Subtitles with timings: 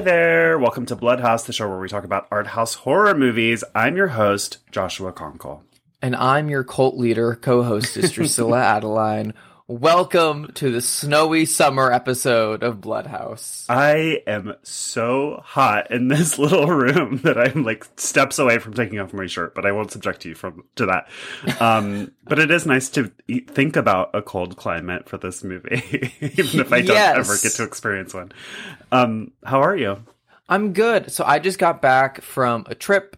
[0.00, 0.58] Hi there.
[0.58, 3.62] Welcome to Bloodhouse, the show where we talk about art house horror movies.
[3.74, 5.60] I'm your host, Joshua Conkle.
[6.00, 9.34] And I'm your cult leader, co hostess Drusilla Adeline.
[9.74, 13.66] Welcome to the snowy summer episode of Bloodhouse.
[13.68, 18.98] I am so hot in this little room that I'm like steps away from taking
[18.98, 21.08] off my shirt, but I won't subject you from to that.
[21.62, 23.12] Um, but it is nice to
[23.46, 25.84] think about a cold climate for this movie,
[26.20, 27.16] even if I don't Yes.
[27.18, 28.32] ever get to experience one.
[28.90, 30.02] Um, how are you?
[30.48, 31.12] I'm good.
[31.12, 33.16] So I just got back from a trip.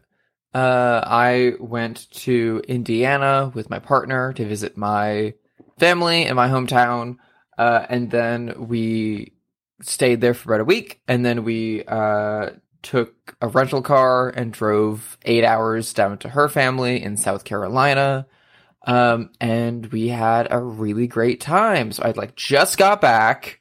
[0.53, 5.33] Uh, I went to Indiana with my partner to visit my
[5.83, 7.17] family in my hometown.
[7.59, 9.33] Uh, and then we
[9.81, 11.01] stayed there for about a week.
[11.09, 12.51] And then we uh,
[12.83, 18.29] took a rental car and drove eight hours down to her family in South Carolina.
[18.87, 21.91] Um, and we had a really great time.
[21.91, 23.61] So I like just got back.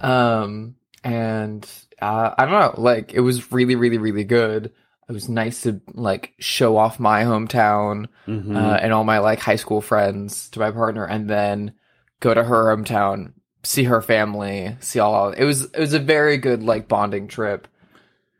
[0.00, 1.68] Um, and
[2.00, 4.72] uh, I don't know, like it was really, really, really good.
[5.08, 8.56] It was nice to like show off my hometown Mhm.
[8.56, 11.74] uh, and all my like high school friends to my partner, and then
[12.20, 15.30] go to her hometown, see her family, see all.
[15.32, 17.68] It was it was a very good like bonding trip.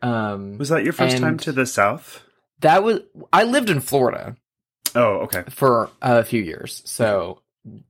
[0.02, 2.22] Um, Was that your first time to the South?
[2.60, 3.00] that was
[3.32, 4.36] I lived in Florida
[4.94, 5.42] Oh, okay.
[5.50, 7.40] for a few years, so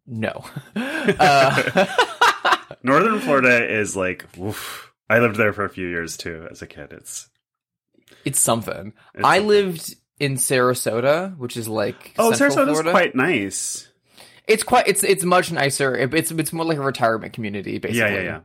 [0.07, 0.45] no.
[0.77, 1.87] uh,
[2.83, 4.93] Northern Florida is like, oof.
[5.11, 6.93] I lived there for a few years too as a kid.
[6.93, 7.29] It's,
[8.25, 8.93] it's something.
[9.15, 12.91] it's I lived in Sarasota, which is like Oh, Central Sarasota's Florida.
[12.91, 13.89] quite nice.
[14.47, 14.89] It's quite.
[14.89, 15.97] It's it's much nicer.
[15.97, 18.15] It, it's it's more like a retirement community, basically.
[18.15, 18.41] Yeah, yeah,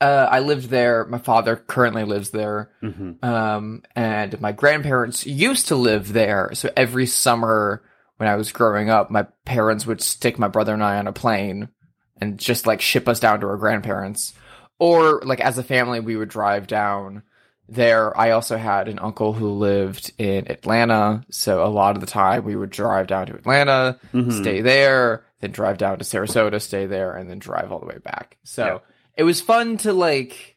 [0.00, 1.04] Uh, I lived there.
[1.06, 2.70] My father currently lives there.
[2.82, 2.90] yeah.
[2.90, 6.50] hmm Um, and my grandparents used to live there.
[6.54, 7.82] So every summer
[8.18, 11.12] when I was growing up, my parents would stick my brother and I on a
[11.12, 11.68] plane
[12.20, 14.32] and just like ship us down to our grandparents.
[14.78, 17.22] Or like as a family, we would drive down
[17.68, 18.16] there.
[18.18, 21.24] I also had an uncle who lived in Atlanta.
[21.30, 24.32] So a lot of the time we would drive down to Atlanta, Mhm.
[24.40, 27.98] stay there, then drive down to Sarasota, stay there, and then drive all the way
[27.98, 28.36] back.
[28.44, 28.78] So Yeah.
[29.16, 30.56] it was fun to like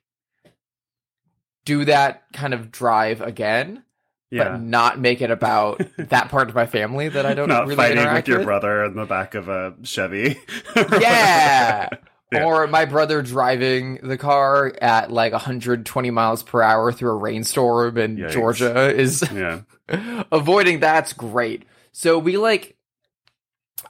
[1.66, 3.84] do that kind of drive again,
[4.32, 4.44] Yeah.
[4.50, 7.76] but not make it about that part of my family that I don't Not really
[7.76, 10.38] fighting with your brother in the back of a Chevy.
[10.76, 11.90] Yeah.
[12.32, 12.44] Yeah.
[12.44, 17.98] Or my brother driving the car at like 120 miles per hour through a rainstorm
[17.98, 18.32] in Yikes.
[18.32, 19.62] Georgia is yeah.
[20.32, 21.66] avoiding that's great.
[21.92, 22.78] So we like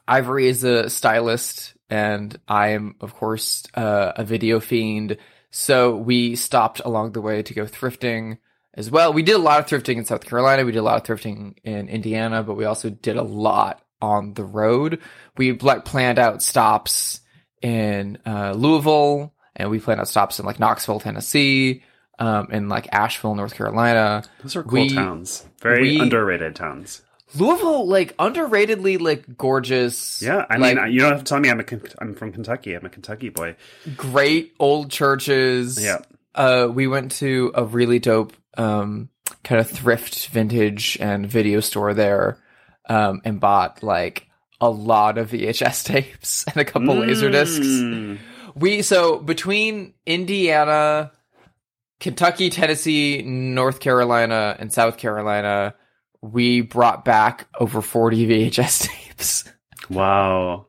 [0.08, 5.18] Ivory is a stylist and I am of course uh, a video fiend.
[5.52, 8.38] So we stopped along the way to go thrifting
[8.74, 9.12] as well.
[9.12, 10.64] We did a lot of thrifting in South Carolina.
[10.64, 14.34] We did a lot of thrifting in Indiana, but we also did a lot on
[14.34, 15.02] the road.
[15.38, 17.20] We like planned out stops
[17.62, 21.84] in uh, Louisville and we planned out stops in like Knoxville, Tennessee,
[22.18, 24.24] um, in like Asheville, North Carolina.
[24.42, 25.46] Those are cool We- towns.
[25.62, 27.02] Very we- underrated towns.
[27.36, 30.20] Louisville, like underratedly, like gorgeous.
[30.22, 30.46] Yeah.
[30.50, 31.66] I like, mean, you don't have to tell me I'm a
[32.00, 32.74] I'm from Kentucky.
[32.74, 33.56] I'm a Kentucky boy.
[33.96, 35.80] great old churches.
[35.82, 36.00] Yeah.
[36.34, 39.10] Uh, we went to a really dope, um,
[39.44, 42.40] kind of thrift, vintage, and video store there,
[42.88, 44.28] um, and bought like
[44.62, 47.66] a lot of VHS tapes and a couple laser discs.
[47.66, 48.20] Mm.
[48.56, 51.12] We so between Indiana,
[52.00, 55.76] Kentucky, Tennessee, North Carolina, and South Carolina,
[56.22, 59.46] we brought back over forty VHS tapes.
[59.90, 60.68] Wow.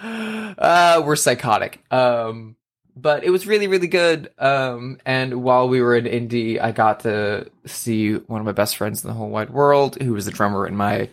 [0.02, 1.82] uh, we're psychotic.
[1.90, 2.56] Um,
[2.96, 4.30] but it was really, really good.
[4.38, 8.76] Um, and while we were in Indy, I got to see one of my best
[8.76, 11.10] friends in the whole wide world, who was a drummer in my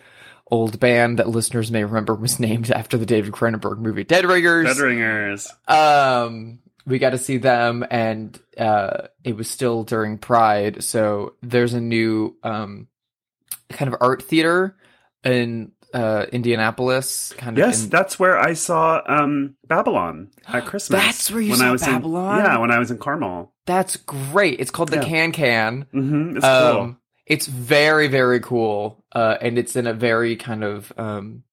[0.54, 4.68] old band that listeners may remember was named after the David Cronenberg movie Dead Ringers.
[4.78, 5.52] Dead Ringers.
[5.68, 10.84] Um, we got to see them, and uh, it was still during Pride.
[10.84, 12.88] So there's a new um,
[13.70, 14.76] kind of art theater
[15.24, 17.34] in uh, Indianapolis.
[17.38, 21.02] Kind of Yes, in- that's where I saw um, Babylon at Christmas.
[21.02, 22.40] That's where you when saw I was Babylon?
[22.40, 23.54] In, yeah, when I was in Carmel.
[23.66, 24.60] That's great.
[24.60, 25.04] It's called the Yeah.
[25.06, 25.88] KanKan.
[25.92, 26.98] hmm It's Um, cool.
[27.26, 31.44] It's very very cool, uh, and it's in a very kind of um,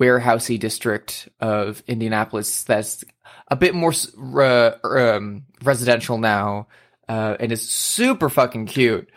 [0.00, 3.04] warehousey district of Indianapolis that's
[3.48, 6.66] a bit more re- um, residential now,
[7.08, 9.08] uh, and it's super fucking cute.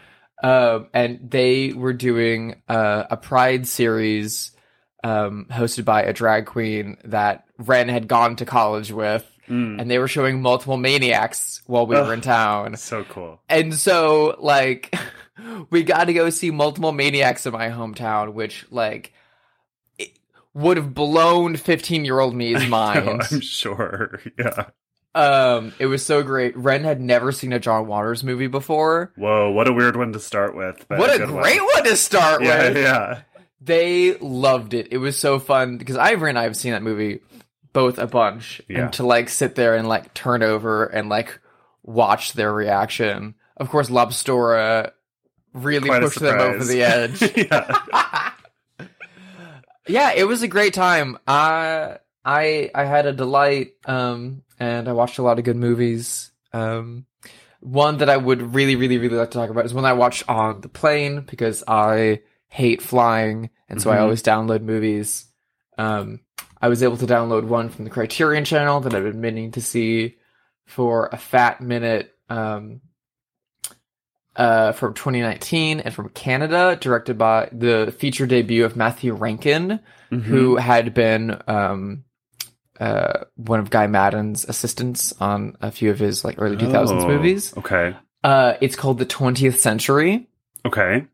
[0.43, 4.51] Um, and they were doing uh, a Pride series
[5.03, 9.79] um, hosted by a drag queen that Ren had gone to college with, Mm.
[9.79, 12.05] and they were showing multiple maniacs while we Ugh.
[12.05, 12.75] were in town.
[12.75, 13.39] So cool.
[13.47, 14.93] And so, like,
[15.69, 19.13] we got to go see multiple maniacs in my hometown, which, like,
[20.53, 23.21] would have blown 15 year old me's mind.
[23.31, 24.19] I'm sure.
[24.37, 24.65] Yeah.
[25.15, 26.55] Um, it was so great.
[26.55, 29.11] Ren had never seen a John Waters movie before.
[29.15, 30.85] Whoa, what a weird one to start with.
[30.87, 31.41] but What a one.
[31.41, 32.77] great one to start Yeah, with.
[32.77, 33.21] yeah.
[33.59, 34.89] They loved it.
[34.91, 37.21] It was so fun because Ivory and I have seen that movie
[37.73, 38.83] both a bunch, Yeah.
[38.85, 41.39] and to like sit there and like turn over and like
[41.81, 43.33] watch their reaction.
[43.55, 44.91] Of course, Lobstora
[45.53, 47.21] really Quite a pushed them over the edge.
[47.37, 48.31] yeah.
[49.87, 51.17] yeah, it was a great time.
[51.27, 56.31] I I I had a delight, um, and I watched a lot of good movies.
[56.53, 57.05] Um,
[57.59, 60.27] one that I would really, really, really like to talk about is one I watched
[60.29, 64.01] on the plane because I hate flying, and so I Mhm.
[64.01, 65.25] always download movies.
[65.77, 66.21] Um,
[66.61, 69.61] I was able to download one from the Criterion Channel that I've been meaning to
[69.61, 70.17] see
[70.65, 72.13] for a fat minute.
[72.29, 72.81] Um,
[74.37, 79.79] uh, from 2019 and from Canada, directed by the feature debut of Matthew Rankin,
[80.11, 80.21] Mhm.
[80.21, 82.03] who had been um,
[82.79, 87.07] uh, one of Guy Maddin's assistants on a few of his like early 2000s Oh,
[87.07, 87.53] movies.
[87.57, 87.95] Okay.
[88.23, 90.29] Uh, it's called The 20th Century.
[90.65, 91.05] Okay.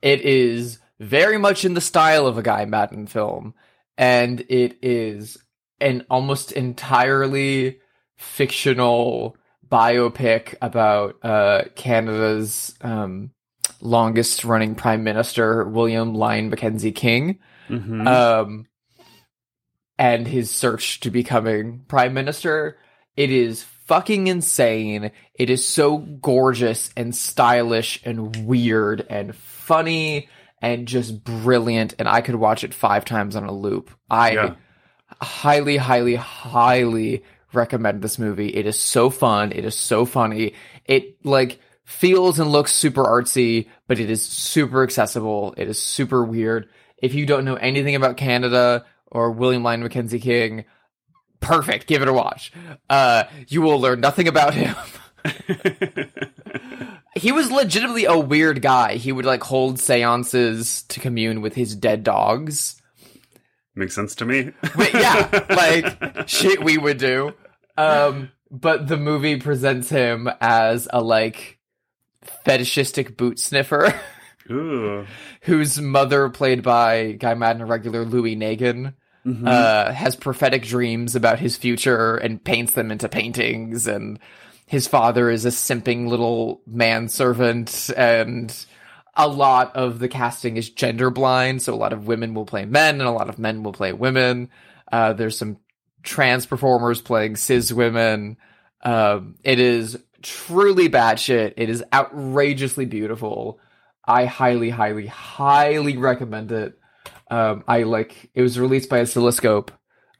[0.00, 3.54] It is very much in the style of a Guy Maddin film,
[3.98, 5.36] and it is
[5.80, 7.78] an almost entirely
[8.16, 9.36] fictional
[9.72, 13.30] biopic about uh, Canada's um,
[13.80, 17.38] longest running prime minister, William Lyon Mackenzie King,
[17.70, 18.06] Mhm.
[18.06, 18.66] um,
[19.98, 22.76] and his search to becoming prime minister.
[23.16, 25.10] It is fucking insane.
[25.34, 30.28] It is so gorgeous and stylish and weird and funny
[30.60, 31.94] and just brilliant.
[31.98, 33.90] And I could watch it five times on a loop.
[34.10, 34.54] I Yeah.
[35.20, 37.22] highly, highly, highly
[37.54, 38.48] recommend this movie.
[38.48, 39.52] It is so fun.
[39.52, 40.54] It is so funny.
[40.86, 45.54] It like feels and looks super artsy, but it is super accessible.
[45.56, 46.68] It is super weird.
[46.98, 50.64] If you don't know anything about Canada or William Lyon Mackenzie King,
[51.40, 51.86] perfect.
[51.86, 52.52] Give it a watch.
[52.88, 54.74] Uh, you will learn nothing about him.
[57.16, 58.94] he was legitimately a weird guy.
[58.94, 62.80] He would like hold seances to commune with his dead dogs.
[63.74, 64.52] Makes sense to me.
[64.76, 67.34] But yeah, like shit we would do.
[67.76, 71.58] Um, but the movie presents him as a like
[72.44, 73.94] fetishistic boot sniffer
[74.50, 75.06] Ooh.
[75.42, 79.46] whose mother, played by Guy Maddin a regular Louis Negin, Mhm.
[79.46, 83.86] uh, has prophetic dreams about his future and paints them into paintings.
[83.86, 84.18] And
[84.66, 88.52] his father is a simping little manservant, and
[89.14, 91.62] a lot of the casting is gender blind.
[91.62, 93.92] So a lot of women will play men, and a lot of men will play
[93.92, 94.48] women.
[94.90, 95.58] Uh, there's some
[96.02, 98.36] trans performers playing cis women.
[98.82, 101.54] Um, it is truly bad shit.
[101.56, 103.60] It is outrageously beautiful.
[104.04, 106.78] I highly, highly, highly recommend it.
[107.30, 109.70] Um, I like it was released by Oscilloscope,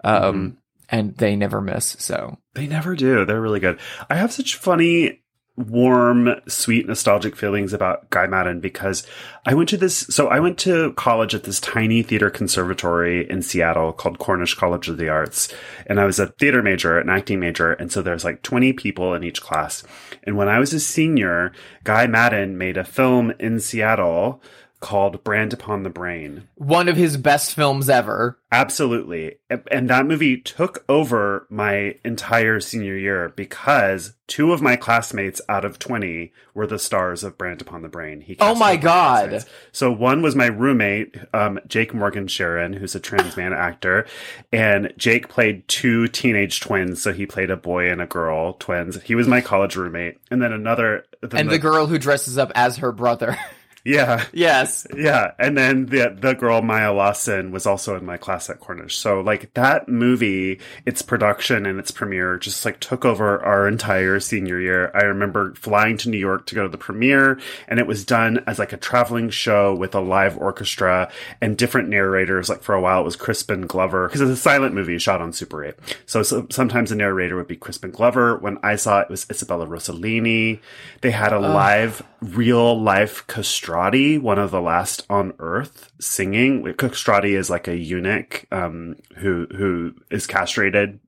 [0.03, 0.59] um,
[0.89, 1.97] and they never miss.
[1.99, 3.25] So They never do.
[3.25, 3.81] They're really good.
[4.09, 5.22] I have such funny,
[5.57, 9.07] warm, sweet, nostalgic feelings about Guy Maddin because
[9.45, 9.99] I went to this.
[9.99, 14.89] So I went to college at this tiny theater conservatory in Seattle called Cornish College
[14.89, 15.53] of the Arts.
[15.87, 17.73] And I was a theater major, an acting major.
[17.73, 19.83] And so there's like 20 people in each class.
[20.25, 21.53] And when I was a senior,
[21.85, 24.43] Guy Maddin made a film in Seattle
[24.83, 26.47] called Brand Upon the Brain.
[26.57, 28.39] one of his best films ever.
[28.53, 29.37] Absolutely.
[29.71, 35.65] And- that movie took over my entire senior year because two of my classmates out
[35.65, 38.21] of 20 were the stars of Brand Upon the Brain.
[38.21, 39.31] He Oh my God.
[39.31, 39.51] classmates.
[39.73, 44.07] So one was my roommate, um, Jake Morgan Sharon, who's a trans man actor.
[44.53, 47.03] And Jake played two teenage twins.
[47.03, 49.01] So he played a boy and a girl, twins.
[49.03, 50.19] He was my college roommate.
[50.31, 51.05] And then another.
[51.23, 53.39] then And the girl who dresses up as her brother.
[53.85, 54.25] Yeah.
[54.33, 54.87] yes.
[54.97, 58.97] Yeah, and then the the girl Maya Lawson was also in my class at Cornish.
[58.97, 64.21] So like that movie, its production and its premiere just like took over our entire
[64.21, 64.91] senior year.
[64.95, 68.43] I remember flying to New York to go to the premiere, and it was done
[68.47, 71.11] as like a traveling show with a live orchestra
[71.41, 72.49] and different narrators.
[72.49, 75.33] Like for a while, it was Crispin Glover because it's a silent movie shot on
[75.33, 75.75] Super 8.
[76.07, 78.37] So, so sometimes the narrator would be Crispin Glover.
[78.39, 80.61] When I saw it, it was Isabella Rossellini.
[81.01, 83.72] They had a live, real life castrati,
[84.19, 86.73] one of the last on Earth, singing.
[86.75, 91.01] Castrati is like a eunuch um, who who is castrated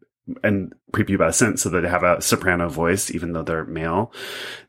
[0.43, 4.13] and prepubescent so they have a soprano voice even though they're male.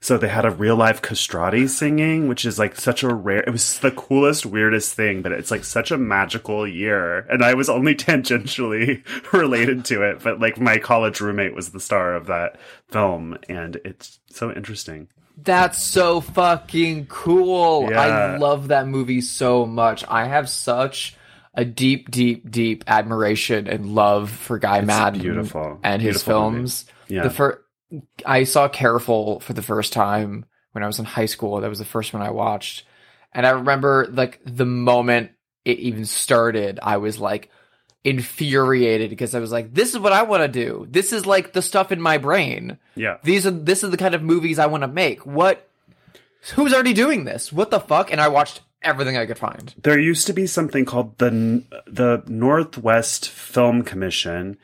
[0.01, 3.51] So they had a real life castrati singing which is like such a rare it
[3.51, 7.19] was the coolest weirdest thing but it's like such a magical year.
[7.29, 11.79] And i was only tangentially related to it but like my college roommate was the
[11.79, 12.59] star of that
[12.89, 17.89] film and it's so interesting That's so fucking cool.
[17.93, 20.03] I love that movie so much.
[20.07, 21.15] I have such
[21.53, 25.79] a deep, deep, deep admiration and love for Guy It's Maddin beautiful.
[25.83, 26.55] and his Beautiful movie.
[26.57, 26.85] films.
[27.07, 27.23] Yeah.
[27.23, 27.57] The first,
[28.25, 31.61] I saw Careful for the first time when I was in high school.
[31.61, 32.85] That was the first one I watched,
[33.33, 35.31] and I remember like the moment
[35.63, 37.49] it even started, I was like
[38.05, 40.87] infuriated because I was like, "This is what I want to do.
[40.89, 42.77] This is like the stuff in my brain.
[42.95, 43.17] yeah.
[43.23, 45.25] These are this is the kind of movies I want to make.
[45.25, 45.67] What?
[46.53, 47.51] Who's already doing this?
[47.51, 49.73] What the fuck?" And I watched everything I could find.
[49.81, 54.57] There used to be something called the the Northwest Film Commission,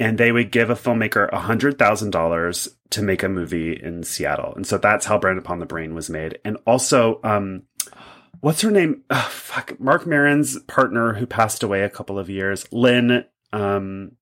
[0.00, 4.54] and they would give a filmmaker hundred thousand dollars to make a movie in Seattle,
[4.56, 6.38] and so that's how Brand Upon the Brain was made.
[6.44, 7.64] And also, um,
[8.40, 9.02] what's her name?
[9.10, 13.24] Ugh, fuck, Marc Maron's partner who passed away a couple of years, Lynn.
[13.52, 14.12] Um,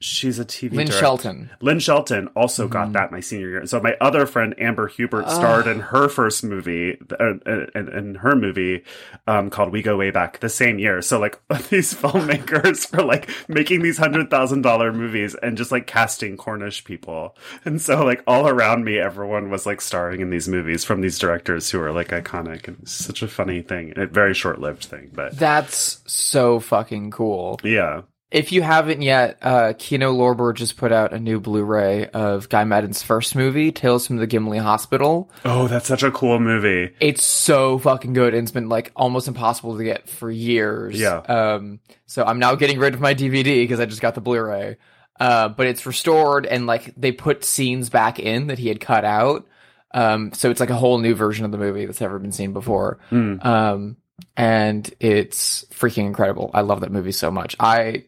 [0.00, 0.92] she's a TV Lynn director.
[0.98, 1.50] Shelton.
[1.60, 2.70] Lynn Shelton also Mhm.
[2.70, 3.66] got that my senior year.
[3.66, 8.14] So my other friend Amber Hubert starred in her first movie, uh, uh, in, in
[8.16, 8.82] her movie
[9.26, 11.02] um, called "We Go Way Back" the same year.
[11.02, 11.38] So like
[11.68, 16.84] these filmmakers were like making these hundred thousand dollar movies and just like casting Cornish
[16.84, 21.00] people, and so like all around me, everyone was like starring in these movies from
[21.02, 24.84] these directors who are like iconic, and such a funny thing, a very short lived
[24.84, 27.60] thing, but That's so fucking cool.
[27.62, 28.02] yeah.
[28.30, 32.62] If you haven't yet, uh, Kino Lorber just put out a new Blu-ray of Guy
[32.62, 35.28] Maddin's first movie, Tales from the Gimli Hospital.
[35.44, 36.94] Oh, that's such a cool movie.
[37.00, 40.98] It's so fucking good, and it's been like almost impossible to get for years.
[40.98, 41.18] Yeah.
[41.18, 41.80] Um.
[42.06, 44.76] So I'm now getting rid of my DVD because I just got the Blu-ray.
[45.18, 49.04] Uh, but it's restored, and like they put scenes back in that he had cut
[49.04, 49.48] out.
[49.92, 50.32] Um.
[50.34, 53.00] So it's like a whole new version of the movie that's never been seen before.
[53.10, 53.44] Mm.
[53.44, 53.96] Um,
[54.36, 56.50] and it's freaking incredible.
[56.54, 57.56] I love that movie so much.
[57.58, 58.04] I,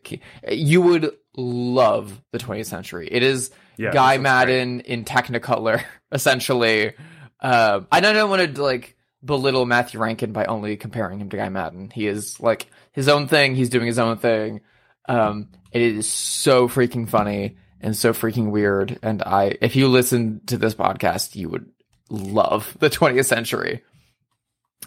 [0.51, 3.09] you would love the 20th century.
[3.11, 6.93] It is Yeah, Guy Maddin in Technicolor, essentially.
[7.41, 11.49] Um, I don't want to like belittle Matthew Rankin by only comparing him to Guy
[11.49, 11.91] Maddin.
[11.91, 13.55] He is like his own thing.
[13.55, 14.61] He's doing his own thing.
[15.09, 18.99] Um, it is so freaking funny and so freaking weird.
[19.03, 21.71] And I, if you listen to this podcast, you would
[22.09, 23.83] love the 20th century.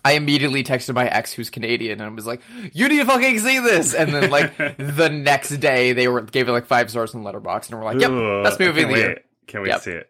[0.03, 2.41] I immediately texted my ex who's Canadian and was like,
[2.73, 6.47] "You need to fucking see this." And then like the next day, they were gave
[6.47, 8.95] it like five stars on Letterboxd and were like, "Yep, Ooh, best movie of the
[8.97, 9.77] year." Can't wait Yep.
[9.77, 10.09] to see it.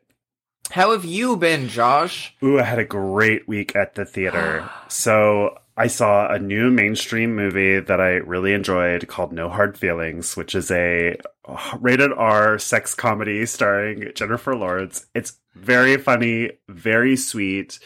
[0.71, 2.35] How have you been, Josh?
[2.43, 4.67] Ooh, I had a great week at the theater.
[4.87, 10.35] so I saw a new mainstream movie that I really enjoyed called No Hard Feelings,
[10.35, 11.17] which is a
[11.79, 15.05] rated R sex comedy starring Jennifer Lawrence.
[15.13, 17.77] It's very funny, very sweet.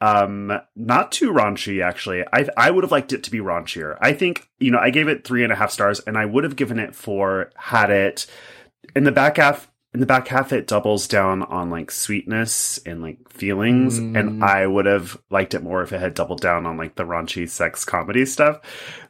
[0.00, 2.22] Um, not too raunchy, actually.
[2.32, 3.96] I I would have liked it to be raunchier.
[4.00, 6.44] I think, you know, I gave it three and a half stars, and I would
[6.44, 8.26] have given it four had it
[8.94, 13.00] in the back half in the back half it doubles down on like sweetness and
[13.00, 14.18] like feelings Mm.
[14.18, 17.04] and i would have liked it more if it had doubled down on like the
[17.04, 18.60] raunchy sex comedy stuff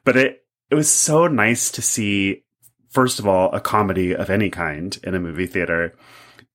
[0.04, 2.44] but it it was so nice to see
[2.88, 5.94] first of all a comedy of any kind in a movie theater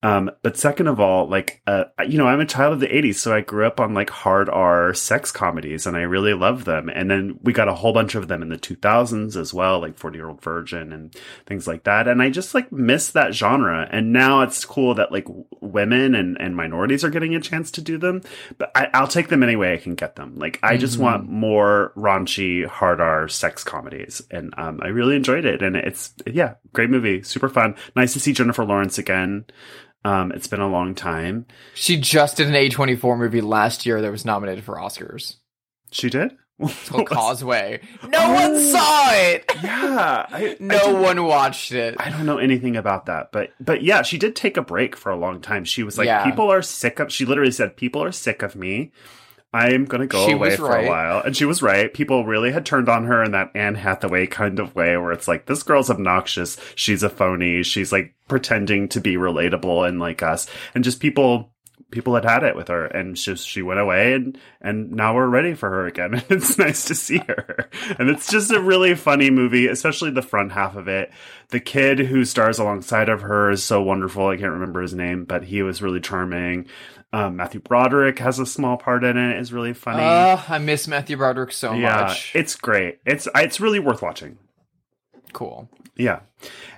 [0.04, 3.16] um but second of all like uh you know i'm a child of the 80s
[3.16, 6.90] so i grew up on like hard r sex comedies and i really love them.
[6.90, 9.98] And then we got a whole bunch of them in the 2000s as well like
[9.98, 11.16] 40 year old virgin and
[11.46, 12.08] things like that.
[12.08, 13.88] And i just like miss that genre.
[13.92, 15.28] And now it's cool that like
[15.62, 18.22] women and and minorities are getting a chance to do them
[18.58, 20.38] but I, i'll take them any way i can get them.
[20.38, 21.02] Like i just Mhm.
[21.02, 25.62] want more raunchy hard r sex comedies and um i really enjoyed it.
[25.62, 27.76] And it's yeah great movie super fun.
[27.96, 29.46] Nice to see jennifer lawrence again
[30.04, 31.46] um, it's been a long time.
[31.76, 35.36] She just did an A24 movie last year that was nominated for Oscars.
[35.92, 36.32] She did.
[36.60, 37.82] It's called Causeway.
[38.08, 39.46] No one saw it.
[39.64, 41.96] yeah, I, I No didn't- one watched it.
[42.00, 45.12] I don't know anything about that, but but yeah, she did take a break for
[45.12, 45.66] a long time.
[45.66, 46.24] She was like, Yeah.
[46.24, 47.12] people are sick of.
[47.12, 48.92] She literally said, people are sick of me.
[49.54, 50.86] I'm gonna go She away for right.
[50.86, 51.94] a while, and she was right.
[51.94, 55.28] People really had turned on her in that Anne Hathaway kind of way, where it's
[55.28, 56.58] like, this girl's obnoxious.
[56.76, 57.64] She's a phony.
[57.64, 61.52] She's like pretending to be relatable and like us, and just people
[61.92, 65.28] people had had it with her and she, she went away and and now we're
[65.28, 68.96] ready for her again and it's nice to see her and it's just a really
[68.96, 71.12] funny movie especially the front half of it
[71.50, 75.26] the kid who stars alongside of her is so wonderful i can't remember his name
[75.26, 76.66] but he was really charming
[77.14, 80.88] um, matthew broderick has a small part in it is really funny Uh, I miss
[80.88, 82.32] Matthew Broderick so yeah much.
[82.36, 84.38] it's great it's it's really worth watching
[85.34, 85.70] cool.
[85.96, 86.20] yeah.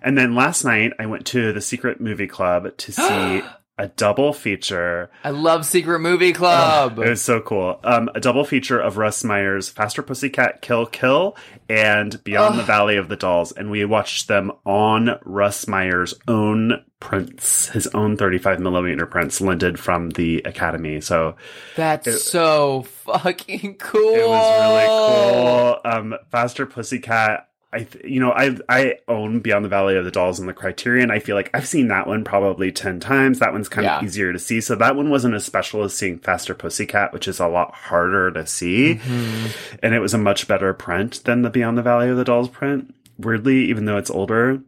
[0.02, 3.42] And then last night I went to the Secret Movie Club to see
[3.78, 5.10] a double feature.
[5.24, 7.00] I love Secret Movie Club.
[7.00, 7.80] It was so cool.
[7.84, 11.36] Um, a double feature of Russ Meyer's Faster Pussycat Kill Kill
[11.68, 13.52] and Beyond the Valley of the Dolls.
[13.52, 19.80] And we watched them on Russ Meyer's own prints, his own 35 millimeter prints lended
[19.80, 21.02] from the Academy.
[21.02, 21.36] So
[21.76, 24.14] That's it- so fucking cool.
[24.14, 25.80] it was really cool.
[25.84, 30.12] Um, Faster Pussycat I, th- you know, I I own Beyond the Valley of the
[30.12, 31.12] Dolls and the Criterion.
[31.12, 33.40] I feel like I've seen that one probably ten times.
[33.40, 33.98] That one's kind Yeah.
[33.98, 34.62] of easier to see.
[34.62, 38.32] So that one wasn't as special as seeing Faster Pussycat, which is a lot harder
[38.32, 39.76] to see, Mm-hmm.
[39.84, 42.50] and it was a much better print than the Beyond the Valley of the Dolls
[42.50, 42.94] print.
[43.18, 44.62] Weirdly, even though it's older,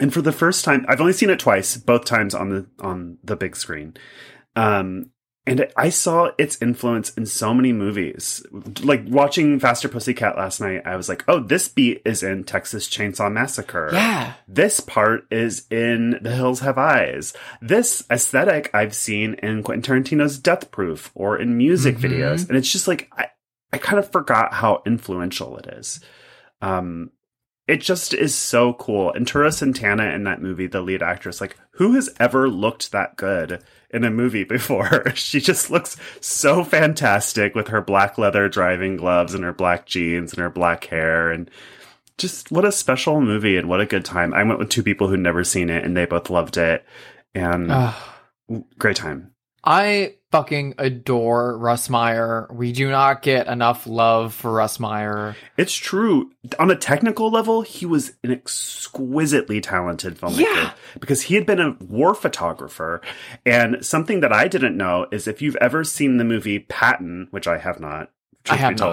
[0.00, 3.18] and for the first time, I've only seen it twice, both times on the on
[3.24, 3.94] the big screen.
[4.56, 5.10] Um,
[5.48, 8.44] and I saw its influence in so many movies.
[8.82, 12.88] Like watching Faster Pussycat last night, I was like, "Oh, this beat is in Texas
[12.88, 13.90] Chainsaw Massacre.
[13.92, 14.34] Yeah.
[14.46, 17.32] This part is in The Hills Have Eyes.
[17.62, 22.00] This aesthetic I've seen in Quentin Tarantino's Death Proof or in music Mhm.
[22.10, 23.26] videos." And it's just like I,
[23.72, 26.00] I kind of forgot how influential it is.
[26.60, 27.10] Um,
[27.66, 29.12] it just is so cool.
[29.12, 33.16] And Tura Satana in that movie, the lead actress, like who has ever looked that
[33.16, 35.10] good in a movie before?
[35.14, 40.32] she just looks so fantastic with her black leather driving gloves and her black jeans
[40.32, 41.50] and her black hair and
[42.18, 44.34] just what a special movie and what a good time.
[44.34, 46.84] I went with two people who'd never seen it and they both loved it.
[47.34, 47.70] And
[48.78, 49.32] great time.
[49.64, 52.46] I fucking adore Russ Meyer.
[52.52, 55.36] We do not get enough love for Russ Meyer.
[55.56, 56.30] It's true.
[56.58, 60.72] On a technical level, he was an exquisitely talented filmmaker Yeah.
[61.00, 63.00] because he had been a war photographer.
[63.46, 67.46] And something that I didn't know is if you've ever seen the movie Patton, which
[67.48, 68.10] I have not,
[68.50, 68.92] I have told,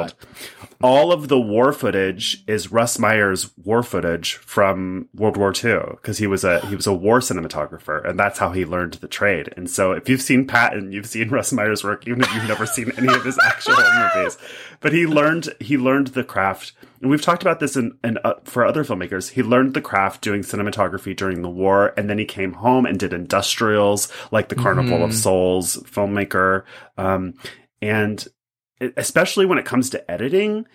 [0.61, 0.64] not.
[0.83, 6.17] All of the war footage is Russ Meyer's war footage from World War II because
[6.17, 9.53] he was a he was a war cinematographer and that's how he learned the trade.
[9.55, 12.65] And so if you've seen Patton, you've seen Russ Meyer's work, even if you've never
[12.65, 13.75] seen any of his actual
[14.15, 14.37] movies.
[14.81, 18.33] But he learned he learned the craft, and we've talked about this in, in uh,
[18.43, 19.29] for other filmmakers.
[19.31, 22.99] He learned the craft doing cinematography during the war, and then he came home and
[22.99, 25.13] did industrials like the Carnival of Mhm.
[25.13, 26.63] Souls filmmaker.
[26.97, 27.33] Um,
[27.81, 28.27] and
[28.79, 30.65] especially when it comes to editing,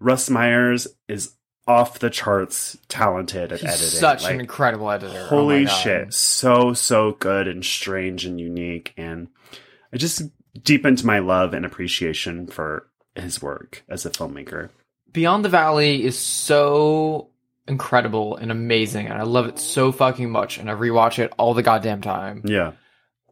[0.00, 1.34] Russ Myers is
[1.66, 3.88] off the charts talented at He's editing.
[4.00, 5.18] such Like, an incredible editor.
[5.22, 5.72] Oh Holy God.
[5.72, 6.12] shit.
[6.14, 8.92] So, so good and strange and unique.
[8.98, 9.28] And
[9.92, 10.22] it just
[10.62, 14.68] deepened my love and appreciation for his work as a filmmaker.
[15.12, 17.30] Beyond the Valley is so
[17.66, 21.54] incredible and amazing, and I love it so fucking much, and I rewatch it all
[21.54, 22.42] the goddamn time.
[22.44, 22.72] Yeah.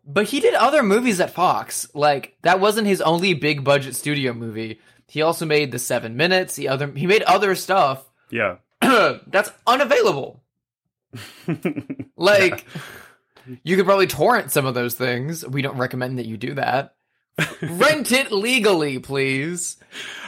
[0.05, 1.87] But he did other movies at Fox.
[1.95, 4.81] Like that wasn't his only big budget studio movie.
[5.09, 6.57] He also made The Seven Minutes.
[6.57, 8.57] He other he made other stuff Yeah.
[8.81, 10.43] that's unavailable.
[12.17, 12.65] Like
[13.65, 15.47] you could probably torrent some of those things.
[15.47, 16.95] We don't recommend that you do that.
[17.63, 19.77] Rent it legally, please.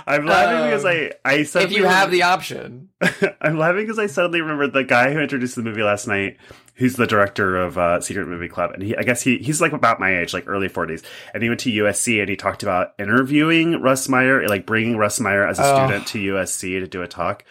[0.07, 2.89] I'm laughing Um, because I, I If you have remember- the option.
[3.41, 6.39] I'm laughing because I suddenly remembered the guy who introduced the movie last night.
[6.77, 8.73] Who's the director of uh, Secret Movie Club?
[8.73, 11.05] And he, I guess he, he's like about my age, like early 40s.
[11.33, 15.21] And he went to USC and he talked about interviewing Russ Meyer, like bringing Russ
[15.21, 15.87] Meyer as a Oh.
[15.87, 17.45] student to USC to do a talk.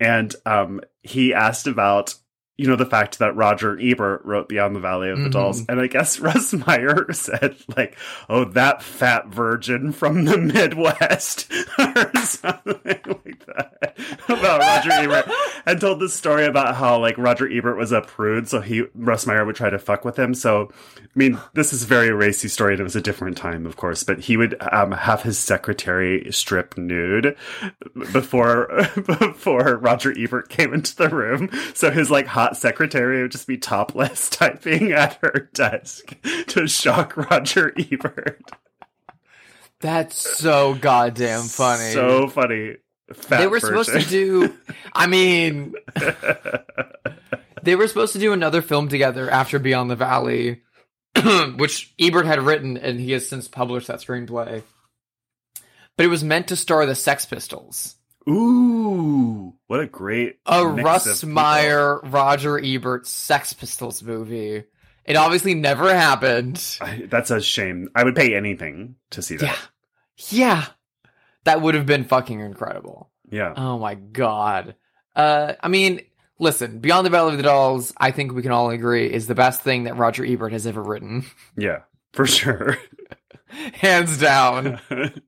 [0.00, 2.14] And um, he asked about,
[2.58, 5.32] you know, the fact that Roger Ebert wrote Beyond the Valley of the Mhm.
[5.32, 5.62] Dolls.
[5.68, 7.96] And I guess Russ Meyer said, like,
[8.30, 12.76] oh, that fat virgin from the Midwest or something
[13.24, 13.96] like that
[14.28, 15.28] about Roger Ebert
[15.66, 19.26] and told the story about how like Roger Ebert was a prude, so he Russ
[19.26, 20.32] Meyer would try to fuck with him.
[20.34, 23.66] So, I mean, this is a very racy story, and it was a different time,
[23.66, 24.02] of course.
[24.02, 27.36] But he would um, have his secretary strip nude
[28.12, 31.50] before before Roger Ebert came into the room.
[31.74, 36.14] So his like hot secretary would just be topless, typing at her desk
[36.48, 38.40] to shock Roger Ebert.
[39.80, 41.92] That's so goddamn funny.
[41.92, 42.76] So funny.
[43.12, 44.52] Fat they were supposed to do
[44.92, 45.74] I mean
[47.62, 50.62] they were supposed to do another film together after Beyond the Valley,
[51.56, 54.62] which Ebert had written and he has since published that screenplay.
[55.96, 57.95] But it was meant to star the Sex Pistols.
[58.28, 61.22] Ooh, what a great A Russ.
[61.24, 64.64] Meyer, Roger Ebert Sex Pistols movie.
[65.04, 66.60] It obviously never happened.
[66.80, 67.88] I, that's a shame.
[67.94, 69.46] I would pay anything to see Yeah.
[69.52, 69.58] that.
[70.30, 70.64] Yeah.
[71.44, 73.10] That would have been fucking incredible.
[73.30, 73.54] Yeah.
[73.56, 74.74] Oh my god.
[75.14, 76.00] Uh, I mean,
[76.40, 79.34] listen, Beyond the Valley of the Dolls, I think we can all agree is the
[79.36, 81.24] best thing that Roger Ebert has ever written.
[81.56, 82.76] Yeah, for sure.
[83.74, 84.80] Hands down.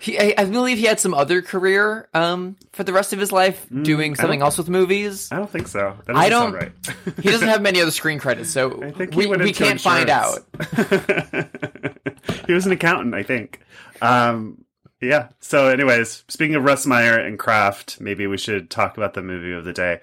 [0.00, 3.32] He, I, I believe he had some other career um, for the rest of his
[3.32, 5.30] life Mm, doing something else with movies.
[5.32, 5.96] I don't think so.
[6.06, 6.72] That I don't- right.
[7.22, 10.40] He doesn't have many other screen credits, so I think we, we can't find out.
[12.46, 13.60] he was an accountant, I think.
[14.02, 14.64] Um,
[15.00, 15.28] yeah.
[15.40, 19.52] So, anyways, speaking of Russ Meyer and craft, maybe we should talk about the movie
[19.52, 20.00] of the day.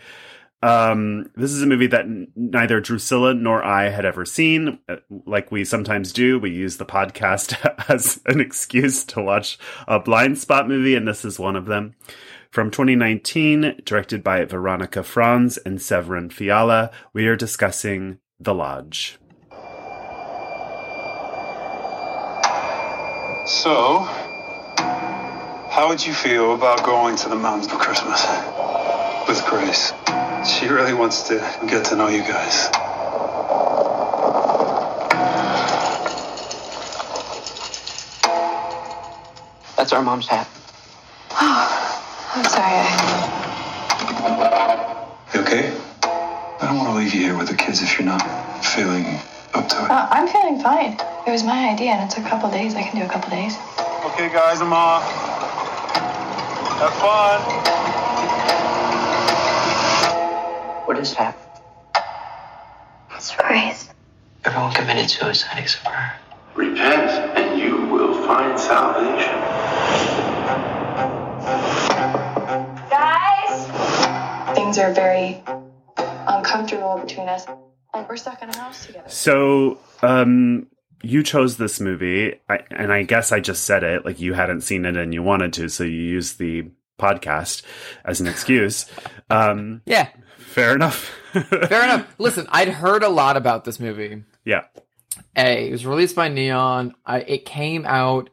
[0.64, 4.78] Um, this is a movie that n- neither Drusilla nor I had ever seen.
[4.88, 7.56] Uh, Like we sometimes do, we use the podcast
[7.90, 11.96] as an excuse to watch a blind spot movie, and this is one of them.
[12.52, 19.18] From 2019, directed by Veronika Franz and Severin Fiala, we are discussing The Lodge.
[23.46, 24.00] So,
[25.70, 28.24] how would you feel about going to the mountains for Christmas
[29.28, 29.92] with Grace?
[30.46, 31.36] She really wants to
[31.68, 32.70] get to know you guys.
[39.78, 40.48] That's our mom's hat.
[41.32, 42.74] Oh, I'm sorry.
[42.74, 42.92] I...
[45.34, 45.74] You okay?
[46.60, 48.22] I don't want to leave you here with the kids if you're not
[48.66, 49.20] feeling
[49.54, 49.92] up to it.
[49.92, 50.98] Uh, I'm feeling fine.
[51.28, 52.74] It was my idea, and it's a couple days.
[52.76, 53.58] I can do a couple days.
[54.06, 55.04] Okay, guys, I'm off.
[56.80, 57.71] Have fun.
[61.02, 61.36] What is that?
[63.16, 63.90] It's Grace.
[64.46, 66.16] Everyone committed suicide except for her.
[66.54, 69.34] Repent, and you will find salvation.
[72.92, 74.56] Guys!
[74.56, 75.44] Things are very
[76.28, 77.48] uncomfortable between us.
[77.96, 79.10] and we're stuck in a house together.
[79.10, 80.68] So, um,
[81.02, 84.62] you chose this movie, I, and I guess I just said it like you hadn't
[84.62, 87.64] seen it and you wanted to, so you used the podcast
[88.06, 88.86] as an excuse.
[89.32, 90.10] Um, Yeah,
[90.52, 91.12] fair enough.
[91.32, 92.14] fair enough.
[92.18, 94.24] Listen, I'd heard a lot about this movie.
[94.46, 94.64] Yeah.
[95.36, 96.94] A, it was released by Neon.
[97.06, 98.30] I, it came out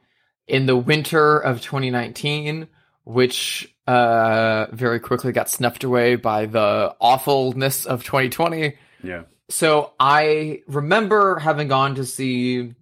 [0.46, 2.68] in the winter of 2019,
[3.04, 8.74] which uh, very quickly got snuffed away by the awfulness of 2020.
[9.02, 9.22] Yeah.
[9.48, 12.74] So I remember having gone to see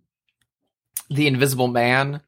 [1.11, 2.23] The Invisible Man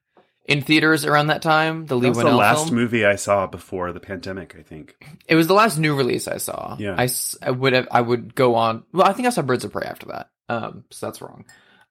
[0.49, 1.87] in theaters around that time.
[1.87, 2.75] The Lee That was the last film.
[2.75, 4.97] movie I saw before the pandemic, I think.
[5.29, 6.77] It was the last new release I saw.
[6.81, 6.97] Yeah.
[6.99, 7.09] I,
[7.43, 8.83] I would have, I would go on.
[8.93, 10.31] Well, I think I saw Birds of Prey after that.
[10.49, 11.45] Um, so that's wrong.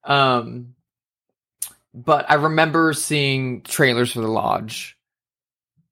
[0.04, 0.74] Um,
[1.94, 4.98] but I remember seeing trailers for The Lodge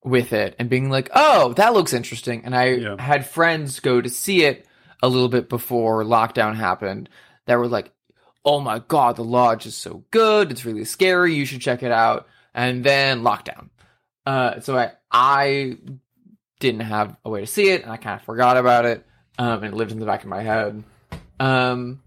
[0.04, 2.96] with it and being like, "Oh, that looks interesting." And I Yeah.
[3.02, 4.68] had friends go to see it
[5.04, 7.10] a little bit before lockdown happened
[7.48, 7.92] that were like,
[8.44, 10.52] "Oh my god, The Lodge is so good.
[10.52, 11.34] It's really scary.
[11.36, 13.70] You should check it out." And then lockdown.
[14.26, 15.78] Uh, so I I
[16.60, 19.06] didn't have a way to see it, and I kind of forgot about it.
[19.38, 20.84] Um, and it lived in the back of my head.
[21.40, 22.02] Um,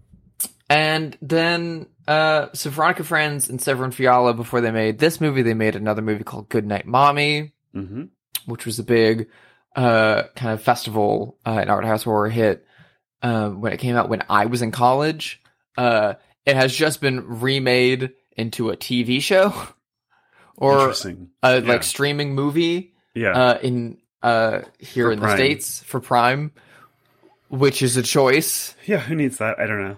[0.69, 5.53] and then uh, so Veronika Franz and Severin Fiala, before they made this movie, they
[5.53, 8.05] made another movie called Goodnight Mommy, hmm
[8.45, 9.29] which was a big
[9.75, 12.65] uh, kind of festival uh, and art house horror hit
[13.21, 15.39] um, when it came out when I was in college.
[15.77, 19.53] Uh, it has just been remade into a TV show
[20.59, 20.93] or a
[21.55, 21.59] Yeah.
[21.67, 23.31] like streaming movie Yeah.
[23.31, 25.31] uh, in uh, here For in Prime.
[25.31, 26.51] the states for Prime,
[27.49, 28.75] which is a choice.
[28.85, 28.99] yeah.
[28.99, 29.59] Who needs that?
[29.59, 29.97] I don't know.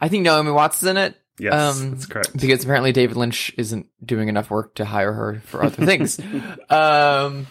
[0.00, 1.16] I think Naomi Watts is in it.
[1.38, 2.36] Yes, Um, that's correct.
[2.36, 6.20] because apparently David Lynch isn't doing enough work to hire her for other things.
[6.70, 7.46] um,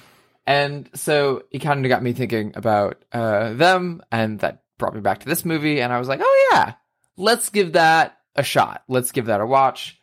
[0.46, 5.02] and so it kind of got me thinking about uh, them, and that brought me
[5.02, 5.82] back to this movie.
[5.82, 6.74] And I was like, oh yeah,
[7.18, 8.84] let's give that a shot.
[8.88, 10.00] Let's give that a watch.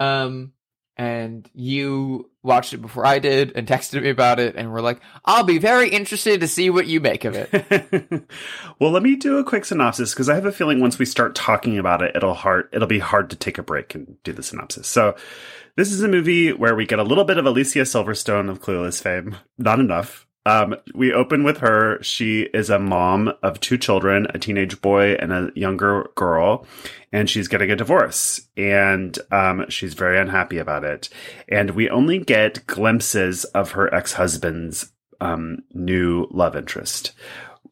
[0.00, 0.52] Um,
[0.96, 5.00] and you watched it before I did and texted me about it, and we're like,
[5.24, 8.24] I'll be very interested to see what you make of it.
[8.78, 11.34] well, let me do a quick synopsis because I have a feeling once we start
[11.34, 14.42] talking about it, it'll hard it'll be hard to take a break and do the
[14.42, 14.86] synopsis.
[14.86, 15.16] So,
[15.76, 19.02] this is a movie where we get a little bit of Alicia Silverstone of Clueless
[19.02, 20.26] fame, not enough.
[20.46, 22.02] Um, we open with her.
[22.02, 26.66] She is a mom of two children, a teenage boy and a younger girl,
[27.12, 28.42] and she's getting a divorce.
[28.56, 31.08] And um, she's very unhappy about it.
[31.48, 37.12] And we only get glimpses of her ex husband's um, new love interest.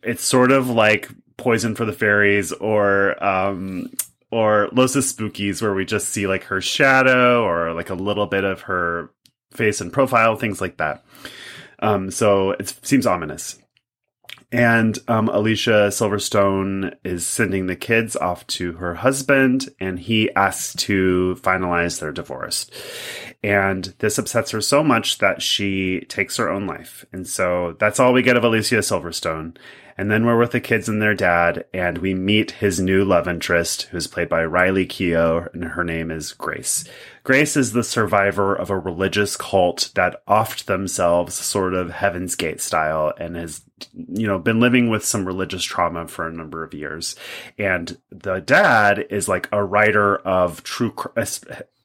[0.03, 3.91] It's sort of like Poison for the Fairies or um,
[4.31, 8.45] or Los Espookys, where we just see like her shadow or like a little bit
[8.45, 9.11] of her
[9.51, 11.05] face and profile, things like that.
[11.83, 13.59] Um, so it seems ominous.
[14.53, 20.75] And um, Alicia Silverstone is sending the kids off to her husband, and he asks
[20.85, 22.71] to finalize their divorce.
[23.43, 27.07] And this upsets her so much that she takes her own life.
[27.13, 29.57] And so that's all we get of Alicia Silverstone.
[29.97, 33.29] And then we're with the kids and their dad, and we meet his new love
[33.29, 36.85] interest, who's played by Riley Keough, and her name is Grace.
[37.25, 42.61] Grace is the survivor of a religious cult that offed themselves sort of Heaven's Gate
[42.61, 46.75] style and has, you know, been living with some religious trauma for a number of
[46.75, 47.15] years.
[47.59, 50.95] And the dad is like a writer of true,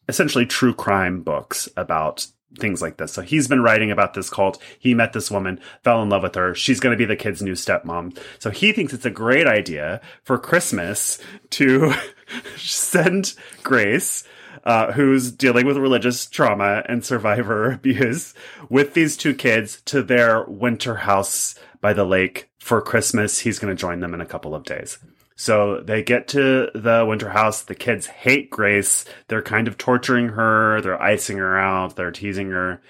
[0.09, 2.27] essentially true crime books about
[2.59, 3.13] things like this.
[3.13, 4.61] So he's been writing about this cult.
[4.79, 6.55] He met this woman, fell in love with her.
[6.55, 8.17] She's going to be the kid's new stepmom.
[8.39, 11.19] So he thinks it's a great idea for Christmas
[11.51, 11.93] to
[12.57, 13.33] send
[13.63, 14.23] Grace
[14.63, 18.33] uh, who's dealing with religious trauma and survivor abuse
[18.69, 23.39] with these two kids to their winter house by the lake for Christmas.
[23.39, 24.97] He's going to join them in a couple of days.
[25.37, 27.61] So they get to the winter house.
[27.61, 29.05] The kids hate Grace.
[29.27, 30.81] They're kind of torturing her.
[30.81, 31.95] They're icing her out.
[31.95, 32.81] They're teasing her.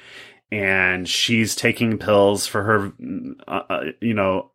[0.50, 2.94] And she's taking pills for her,
[3.50, 4.52] uh, uh, you know,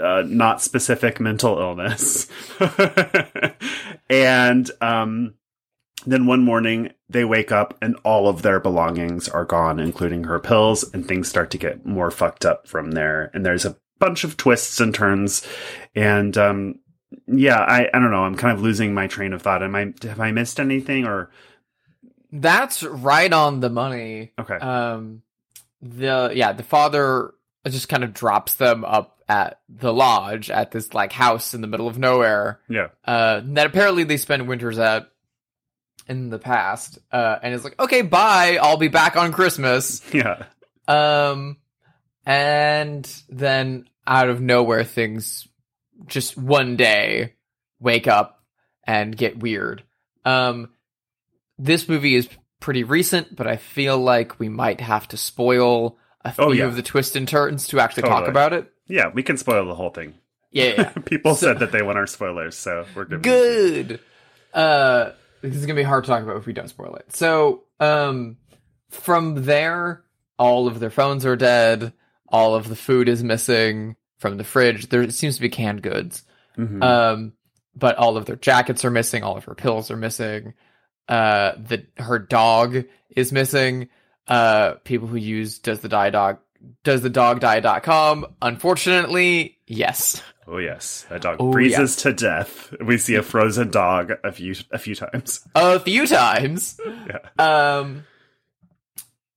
[0.00, 2.26] uh, not specific mental illness.
[4.10, 5.34] and um,
[6.04, 10.40] then one morning they wake up and all of their belongings are gone, including her
[10.40, 13.30] pills, and things start to get more fucked up from there.
[13.32, 15.46] And there's a bunch of twists and turns.
[15.94, 16.80] And um,
[17.32, 18.24] yeah, I, I don't know.
[18.24, 19.62] I'm kind of losing my train of thought.
[19.62, 21.30] Am I have I missed anything or
[22.30, 24.32] That's right on the money.
[24.38, 24.54] okay?
[24.56, 25.22] Um,
[25.80, 27.34] the yeah, the father
[27.66, 31.66] just kind of drops them up at the lodge at this like house in the
[31.66, 32.60] middle of nowhere.
[32.68, 32.88] yeah.
[33.04, 35.08] Uh, that apparently they spend winters at
[36.08, 36.98] in the past.
[37.12, 38.58] Uh, and it's like, okay, bye.
[38.60, 40.02] I'll be back on Christmas.
[40.12, 40.44] Yeah.
[40.88, 41.56] Um,
[42.26, 45.46] and then out of nowhere, things
[46.06, 47.34] just one day
[47.80, 48.42] wake up
[48.86, 49.82] and get weird.
[50.24, 50.70] Um,
[51.58, 52.28] this movie is
[52.60, 56.64] pretty recent, but I feel like we might have to spoil a few Oh, yeah.
[56.64, 58.70] of the twists and turns to actually talk about it.
[58.86, 60.14] Yeah, we can spoil the whole thing.
[60.50, 61.02] Yeah, yeah, yeah.
[61.04, 63.22] People So- said that they want our spoilers, so we're good.
[63.22, 64.00] good.
[64.54, 67.14] Uh, this is gonna be hard to talk about if we don't spoil it.
[67.14, 68.36] So, um,
[68.90, 70.04] from there,
[70.38, 71.92] all of their phones are dead.
[72.28, 74.88] All of the food is missing from the fridge.
[74.88, 76.22] There seems to be canned goods.
[76.56, 76.82] Mhm.
[76.82, 77.32] Um,
[77.76, 79.22] but all of their jackets are missing.
[79.22, 80.54] All of her pills are missing.
[81.08, 83.88] Uh, the her dog is missing.
[84.26, 86.38] Uh, people who use does the die dog
[86.84, 92.72] does the dog die.com unfortunately yes oh yes, that dog Oh, freezes to death.
[92.80, 95.40] We see a frozen dog a few a few times.
[95.56, 97.18] a few times Yeah.
[97.80, 98.04] um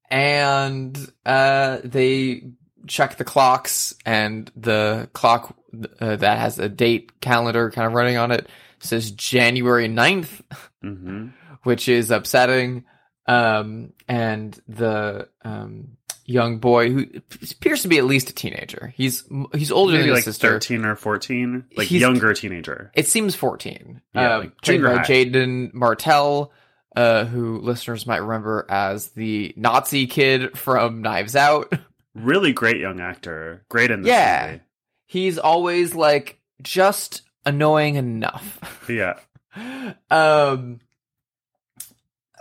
[0.10, 0.96] and
[1.26, 2.44] uh they
[2.88, 5.56] check the clocks and the clock
[6.00, 8.48] uh, that has a date calendar kind of running on it
[8.80, 10.42] says January 9th
[10.82, 11.28] hmm
[11.64, 12.86] which is upsetting
[13.28, 17.06] um and the um young boy who
[17.52, 20.50] appears to be at least a teenager he's he's older Maybe than like his sister
[20.52, 22.92] thirteen or fourteen, like He's- younger teenager.
[22.96, 24.02] It seems 14.
[24.14, 24.98] Yeah, um, like played by.
[25.00, 26.52] Jaeden Martell,
[26.96, 31.74] uh, who listeners might remember as the Nazi kid from Knives Out.
[32.16, 33.66] Really great young actor.
[33.70, 34.48] Great in this Yeah.
[34.52, 34.62] movie.
[35.06, 38.60] He's always like just annoying enough.
[38.90, 39.20] Yeah.
[40.10, 40.80] um,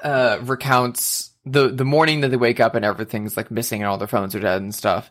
[0.03, 3.99] uh, recounts the the morning that they wake up and everything's like missing and all
[3.99, 5.11] their phones are dead and stuff.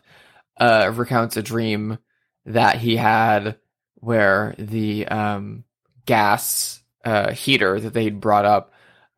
[0.56, 1.98] Uh, recounts a dream
[2.46, 3.56] that he had
[3.96, 5.64] where the um
[6.06, 8.72] gas uh heater that they'd brought up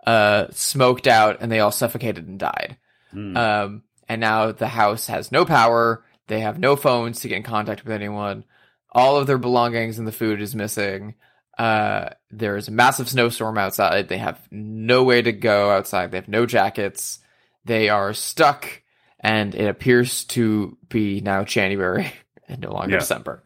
[0.06, 2.76] uh smoked out and they all suffocated and died.
[3.12, 3.36] Mm.
[3.36, 6.04] Um, and now the house has no power.
[6.28, 8.44] They have no phones to get in contact with anyone.
[8.92, 11.14] All of their belongings and the food is missing.
[11.58, 14.08] Uh, there's a massive snowstorm outside.
[14.08, 16.10] They have no way to go outside.
[16.10, 17.18] They have no jackets.
[17.64, 18.82] They are stuck,
[19.20, 22.12] and it appears to be now January
[22.48, 22.98] and no longer Yeah.
[23.00, 23.42] December.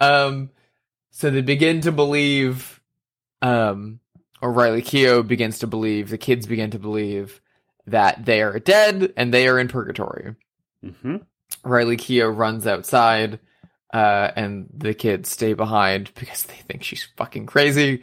[0.00, 0.50] Um,
[1.10, 2.80] so they begin to believe,
[3.42, 4.00] um,
[4.40, 7.40] or Riley Keough begins to believe, the kids begin to believe
[7.86, 10.34] that they are dead and they are in purgatory.
[10.82, 11.16] hmm
[11.64, 13.40] Riley Keough runs outside,
[13.92, 18.02] uh, and the kids stay behind because they think she's fucking crazy.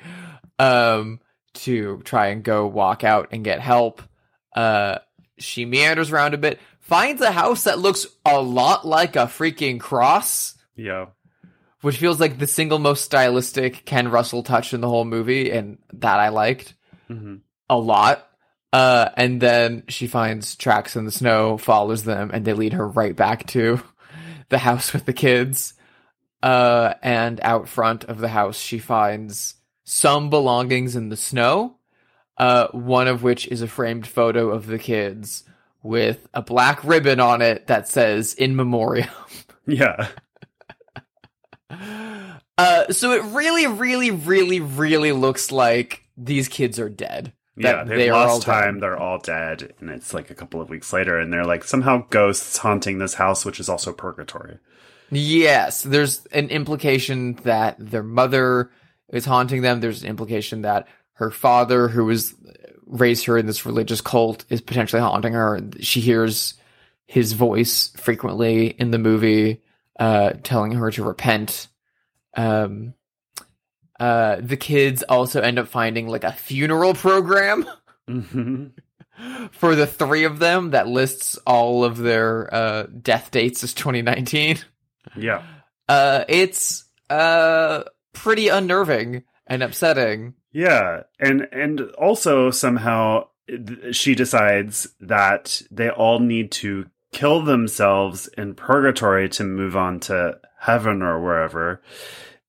[0.59, 1.19] Um,
[1.53, 4.01] to try and go walk out and get help.
[4.55, 4.99] Uh,
[5.39, 9.79] she meanders around a bit, finds a house that looks a lot like a freaking
[9.79, 11.07] cross, Yeah.
[11.81, 15.77] which feels like the single most stylistic Ken Russell touch in the whole movie, and
[15.93, 16.73] that I liked
[17.07, 17.37] hmm
[17.69, 18.27] a lot.
[18.73, 22.87] Uh, and then she finds tracks in the snow, follows them, and they lead her
[22.87, 23.81] right back to
[24.49, 25.73] the house with the kids.
[26.43, 31.77] Uh, and out front of the house, she finds some belongings in the snow.
[32.37, 35.43] Uh, one of which is a framed photo of the kids
[35.81, 39.09] with a black ribbon on it that says "In Memoriam."
[39.69, 40.07] Yeah.
[41.69, 47.33] Uh, so it really, really, really, really looks like these kids are dead.
[47.57, 48.75] Yeah, they've they lost time.
[48.75, 48.83] dead.
[48.83, 52.05] They're all dead, and it's like a couple of weeks later, and they're like somehow
[52.09, 54.59] ghosts haunting this house, which is also purgatory.
[55.09, 58.71] Yes, there's an implication that their mother
[59.09, 59.79] is haunting them.
[59.79, 62.35] There's an implication that her father, who was
[62.85, 65.59] raised her in this religious cult, is potentially haunting her.
[65.79, 66.53] She hears
[67.07, 69.63] his voice frequently in the movie,
[69.99, 71.69] uh, telling her to repent.
[72.35, 72.93] Um,
[73.99, 77.65] uh, the kids also end up finding like a funeral program
[78.09, 78.71] Mhm.
[79.51, 84.59] for the three of them that lists all of their uh, death dates as 2019.
[85.15, 85.41] Yeah.
[85.89, 87.83] Uh, it's uh
[88.13, 90.33] pretty unnerving and upsetting.
[90.51, 93.27] Yeah, and and also somehow
[93.91, 100.37] she decides that they all need to kill themselves in purgatory to move on to
[100.59, 101.81] heaven or wherever.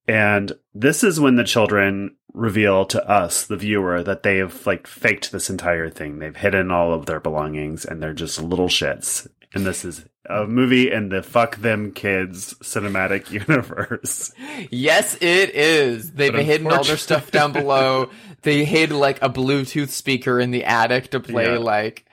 [0.09, 4.87] And this is when the children reveal to us, the viewer, that they have like
[4.87, 6.19] faked this entire thing.
[6.19, 9.29] They've hidden all of their belongings and they're just little shits.
[9.55, 14.33] And this is a movie in the fuck them kids cinematic universe.
[14.71, 16.13] Yes, it is.
[16.13, 18.11] They've But hidden all their stuff down below.
[18.43, 21.59] They hid like a Bluetooth speaker in the attic to play Yeah.
[21.59, 22.05] like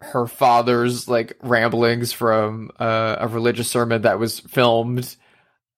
[0.00, 5.14] her father's like ramblings from uh, a religious sermon that was filmed.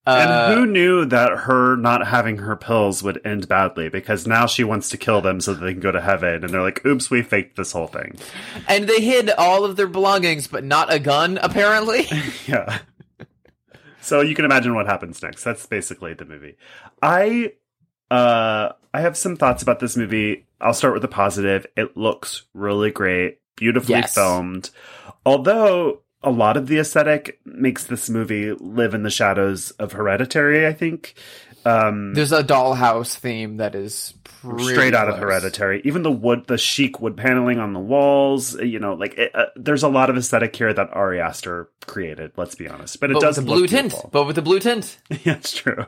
[0.06, 3.88] Uh, and who knew that her not having her pills would end badly?
[3.90, 6.42] Because now she wants to kill them so that they can go to heaven.
[6.42, 8.16] And they're like, oops, we faked this whole thing.
[8.66, 12.06] and they hid all of their belongings, but not a gun, apparently.
[12.46, 12.78] Yeah.
[14.00, 15.44] so you can imagine what happens next.
[15.44, 16.56] That's basically the movie.
[17.02, 17.52] I
[18.10, 20.46] uh I have some thoughts about this movie.
[20.60, 21.66] I'll start with the positive.
[21.76, 24.14] It looks really great, beautifully Yes.
[24.14, 24.70] filmed.
[25.24, 30.66] Although a lot of the aesthetic makes this movie live in the shadows of Hereditary,
[30.66, 31.14] I think.
[31.64, 34.14] Um There's a dollhouse theme that is
[34.58, 35.18] straight out of.
[35.18, 35.82] Hereditary.
[35.84, 39.46] Even the wood, the chic wood paneling on the walls, you know, like it, uh,
[39.56, 42.32] there's a lot of aesthetic here that Ari Aster created.
[42.36, 43.90] Let's be honest, but it But does with the look blue tint.
[43.90, 44.10] beautiful.
[44.10, 44.98] But with the blue tint.
[45.10, 45.84] yeah, it's true.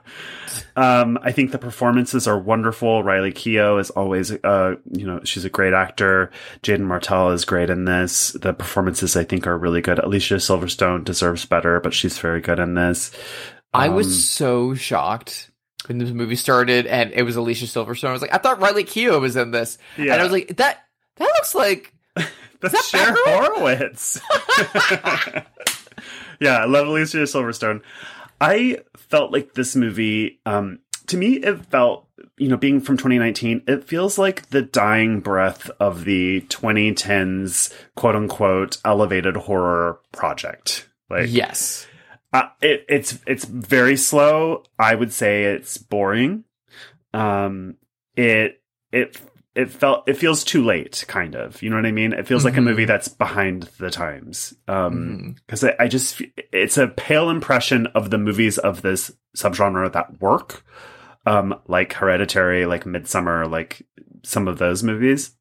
[0.76, 3.02] Um, I think the performances are wonderful.
[3.02, 6.30] Riley Keough is always, uh, you know, she's a great actor.
[6.62, 8.32] Jaeden Martell is great in this.
[8.32, 9.98] The performances I think are really good.
[9.98, 13.12] Alicia Silverstone deserves better, but she's very good in this.
[13.72, 15.48] I Um, was so shocked
[15.88, 18.08] when this movie started and it was Alicia Silverstone.
[18.08, 19.78] I was like, I thought Riley Keough was in this.
[19.96, 20.12] Yeah.
[20.12, 20.84] And I was like, that
[21.16, 21.92] that looks like
[22.62, 23.14] That's that Cher?
[23.26, 24.20] Horowitz.
[26.40, 27.82] yeah, I love Alicia Silverstone.
[28.40, 33.64] I felt like this movie, um, to me, it felt, you know, being from 2019,
[33.66, 40.88] it feels like the dying breath of the 2010s quote unquote elevated horror project.
[41.10, 41.86] Like, yes.
[42.32, 44.62] Uh, it, it's it's very slow.
[44.78, 46.44] I would say it's boring.
[47.12, 47.76] Um,
[48.16, 49.20] it it
[49.54, 51.60] it felt it feels too late, kind of.
[51.62, 52.14] You know what I mean?
[52.14, 52.64] It feels like a Mhm.
[52.64, 54.54] movie that's behind the times.
[54.66, 59.92] Um, because I, I just it's a pale impression of the movies of this subgenre
[59.92, 60.64] that work.
[61.26, 63.86] Um, like Hereditary, like Midsommar, like
[64.24, 65.36] some of those movies,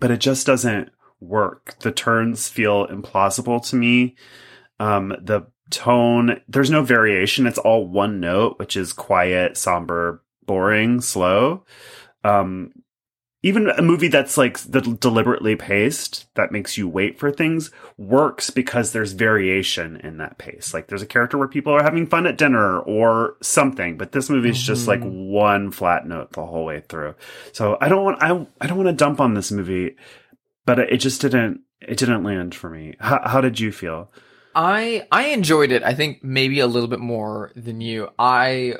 [0.00, 1.76] but it just doesn't work.
[1.80, 4.16] The turns feel implausible to me.
[4.80, 7.46] Um, the tone, there's no variation.
[7.46, 11.64] It's all one note, which is quiet, somber, boring, slow.
[12.24, 12.72] Um,
[13.46, 18.50] even a movie that's like the deliberately paced that makes you wait for things works
[18.50, 20.74] because there's variation in that pace.
[20.74, 24.28] Like there's a character where people are having fun at dinner or something, but this
[24.28, 27.14] movie's just like one flat note the whole way through.
[27.52, 29.94] So I don't want I I don't want to dump on this movie,
[30.64, 32.96] but it just didn't it didn't land for me.
[32.98, 34.10] How, how did you feel?
[34.56, 35.82] I I enjoyed it.
[35.84, 38.08] I think maybe a little bit more than you.
[38.18, 38.76] I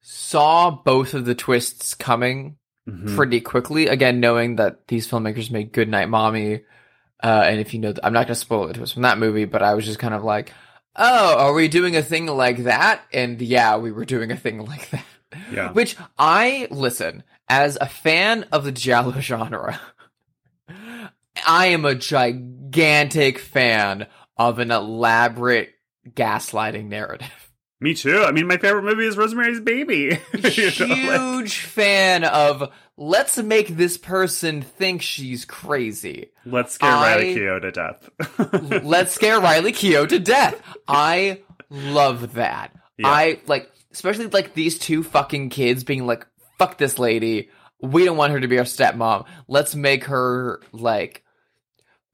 [0.00, 2.56] saw both of the twists coming
[2.88, 3.14] Mhm.
[3.16, 3.86] pretty quickly.
[3.86, 6.62] Again, knowing that these filmmakers made Goodnight Mommy,
[7.22, 9.44] uh, and if you know, I'm not going to spoil the twist from that movie,
[9.44, 10.52] but I was just kind of like,
[10.96, 14.58] "Oh, are we doing a thing like that?" And yeah, we were doing a thing
[14.66, 15.04] like that.
[15.52, 15.72] Yeah.
[15.72, 19.80] Which I listen as a fan of the giallo genre.
[21.46, 25.70] I am a gigantic fan of an elaborate
[26.10, 27.28] gaslighting narrative.
[27.80, 28.22] Me too.
[28.22, 30.18] I mean, my favorite movie is Rosemary's Baby.
[30.34, 36.30] You know, like- Huge fan of let's make this person think she's crazy.
[36.46, 38.82] let's scare I- Riley Keough to death.
[38.84, 40.62] let's scare Riley Keough to death.
[40.86, 42.72] I love that.
[42.98, 43.08] Yeah.
[43.08, 46.24] I like, especially like these two fucking kids being like,
[46.58, 47.50] fuck this lady.
[47.82, 49.26] We don't want her to be our stepmom.
[49.48, 51.24] Let's make her like.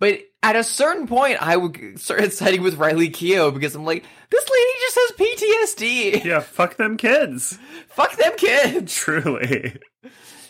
[0.00, 4.04] But at a certain point, I would start siding with Riley Keough because I'm like,
[4.30, 6.24] this lady just has PTSD.
[6.24, 7.58] yeah, fuck them kids.
[7.88, 8.94] Fuck them kids.
[8.94, 9.76] Truly.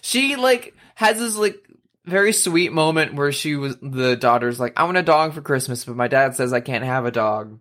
[0.01, 1.57] She like has this like
[2.05, 5.85] very sweet moment where she was the daughter's like, I want a dog for Christmas,
[5.85, 7.59] but my dad says I can't have a dog.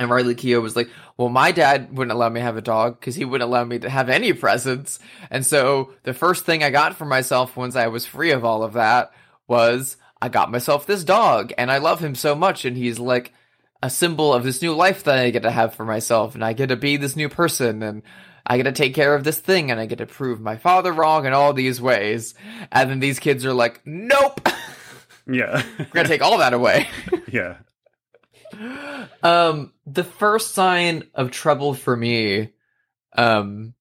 [0.00, 0.88] And Riley Keough was like,
[1.18, 3.78] Well, my dad wouldn't allow me to have a dog because he wouldn't allow me
[3.80, 4.98] to have any presents.
[5.30, 8.62] And so the first thing I got for myself once I was free of all
[8.62, 9.12] of that
[9.46, 13.32] was I got myself this dog and I love him so much and he's like
[13.82, 16.54] a symbol of this new life that I get to have for myself and I
[16.54, 18.02] get to be this new person and
[18.46, 20.92] I get to take care of this thing and I get to prove my father
[20.92, 22.34] wrong in all these ways.
[22.72, 24.48] And then these kids are like, nope,
[25.30, 25.62] Yeah.
[25.78, 26.88] we're going to take all that away.
[27.30, 27.58] yeah.
[29.22, 32.52] Um, the first sign of trouble for me,
[33.16, 33.74] um,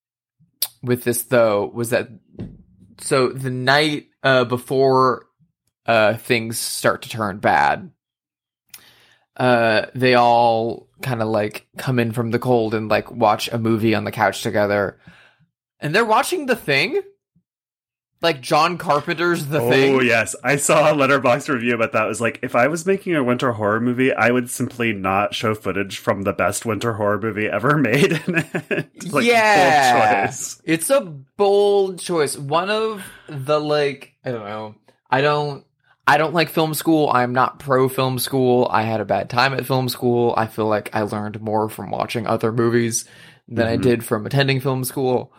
[0.81, 2.09] with this though was that
[2.99, 5.25] so the night uh before
[5.85, 7.91] uh things start to turn bad,
[9.35, 13.57] uh, they all kind of like come in from the cold and like watch a
[13.57, 14.99] movie on the couch together,
[15.79, 17.01] and they're watching The Thing.
[18.21, 19.95] Like John Carpenter's The oh Thing.
[19.95, 22.03] Oh yes, I saw a Letterboxd review about that.
[22.03, 25.33] It was like if I was making a winter horror movie, I would simply not
[25.33, 28.11] show footage from the best winter horror movie ever made.
[28.27, 30.61] like, yeah, bold choice.
[30.65, 31.01] it's a
[31.37, 32.37] bold choice.
[32.37, 34.75] One of the like, I don't know.
[35.09, 35.65] I don't.
[36.05, 37.07] I don't like film school.
[37.13, 38.67] I'm not pro film school.
[38.71, 40.33] I had a bad time at film school.
[40.35, 43.05] I feel like I learned more from watching other movies
[43.47, 43.81] than I Mhm.
[43.83, 45.31] did from attending film school.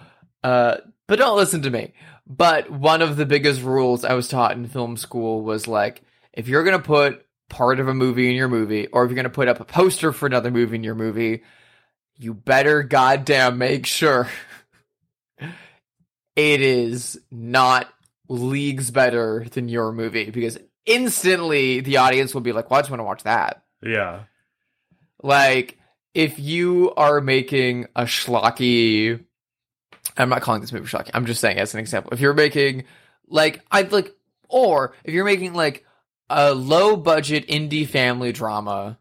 [0.45, 0.77] Uh,
[1.09, 1.93] but don't listen to me.
[2.31, 6.03] But one of the biggest rules I was taught in film school was like,
[6.33, 9.31] if you're gonna put part of a movie in your movie, or if you're gonna
[9.31, 11.43] put up a poster for another movie in your movie,
[12.19, 14.29] you better goddamn make sure
[16.37, 17.93] it is not
[18.29, 20.57] leagues better than your movie because
[20.87, 23.65] instantly the audience will be like, well, I just want to watch that.
[23.83, 24.21] Yeah.
[25.21, 25.79] Like,
[26.15, 29.25] if you are making a schlocky,
[30.21, 31.13] I'm not calling this movie shocking.
[31.15, 32.13] I'm just saying as an example.
[32.13, 32.85] If you're making
[33.29, 34.15] like I'd like,
[34.49, 35.85] or if you're making like
[36.29, 38.99] a low budget indie family drama,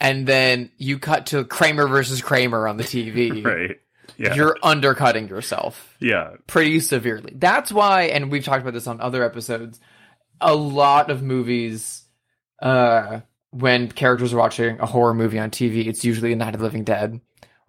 [0.00, 3.78] and then you cut to Kramer versus Kramer on the TV, Right.
[4.18, 4.34] Yeah.
[4.34, 6.32] you're undercutting yourself yeah.
[6.46, 7.32] pretty severely.
[7.36, 9.80] That's why, and we've talked about this on other episodes.
[10.40, 12.04] A lot of movies,
[12.60, 13.20] uh,
[13.50, 16.64] when characters are watching a horror movie on TV, it's usually a Night of the
[16.64, 17.20] Living Dead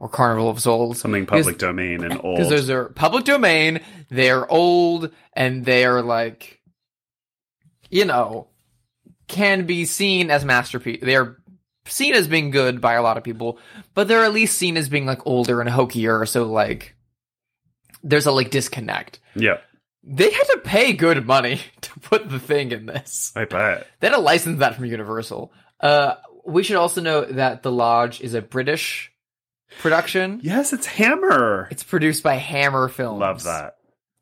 [0.04, 1.00] or Carnival of Souls.
[1.00, 2.36] Something public domain and old.
[2.36, 3.80] Because those are public domain,
[4.10, 6.60] they're old, and they're like,
[7.90, 8.50] you know,
[9.30, 11.00] can be seen as masterpiece.
[11.02, 11.38] They're
[11.88, 13.60] seen as being good by a lot of people,
[13.94, 16.26] but they're at least seen as being like older and hokier.
[16.26, 16.98] So like,
[18.04, 19.20] there's a like disconnect.
[19.36, 19.60] yeah.
[20.06, 23.32] They had to pay good money to put the thing in this.
[23.38, 23.88] I bet.
[24.02, 25.54] They had to license that from Universal.
[25.80, 29.13] Uh, we should also note that The Lodge is a British
[29.80, 30.40] production.
[30.44, 31.68] Yes, it's Hammer.
[31.72, 33.20] It's produced by Hammer Films.
[33.20, 33.76] Love that.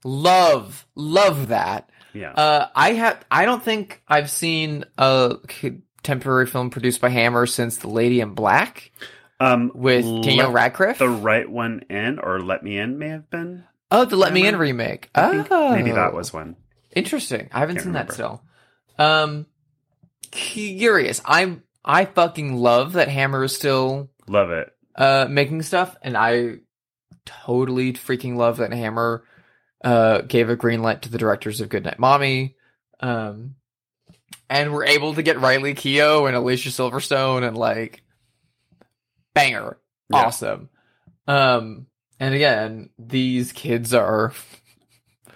[0.04, 1.89] Love, love that.
[2.14, 2.32] Yeah.
[2.32, 3.24] Uh, I have.
[3.30, 8.34] I don't think I've seen a contemporary film produced by Hammer since The Lady in
[8.34, 8.91] Black
[9.39, 10.97] um, with Daniel Radcliffe.
[10.97, 13.64] The right one in, or Let Me In may have been.
[13.91, 15.10] oh, the Let Me In remake.
[15.16, 16.56] I think oh, maybe that was one.
[16.93, 17.49] interesting.
[17.54, 18.12] I haven't Can't seen remember.
[18.12, 18.43] that still.
[18.97, 19.45] Um,
[20.32, 21.22] curious.
[21.26, 21.64] I'm.
[21.84, 24.72] I fucking love that Hammer is still Love it.
[25.02, 26.56] Uh making stuff and i
[27.26, 29.24] totally freaking love that hammer
[29.84, 32.56] uh gave a green light to the directors of goodnight mommy
[32.99, 33.56] um
[34.49, 38.04] and we're able to get riley keough and alicia silverstone and like
[39.34, 39.78] banger
[40.10, 40.26] Yeah.
[40.26, 40.70] awesome
[41.28, 41.88] um
[42.20, 44.34] and again these kids are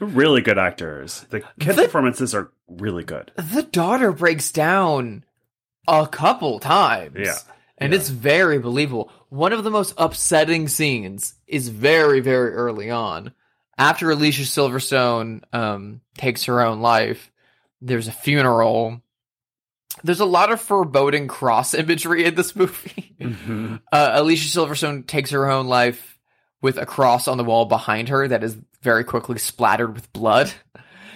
[0.02, 1.26] really good actors.
[1.30, 3.32] The kid The- performances are really good.
[3.38, 5.24] the daughter breaks down
[5.88, 7.36] a couple times Yeah.
[7.78, 8.00] And Yeah.
[8.00, 9.12] it's very believable.
[9.30, 13.34] One of the most upsetting scenes is very, very early on.
[13.78, 17.32] After Alicia Silverstone um, takes her own life,
[17.82, 19.02] there's a funeral.
[20.04, 23.16] There's a lot of foreboding cross imagery in this movie.
[23.20, 23.82] Mhm.
[23.92, 26.18] Uh, Alicia Silverstone takes her own life
[26.62, 30.52] with a cross on the wall behind her that is very quickly splattered with blood.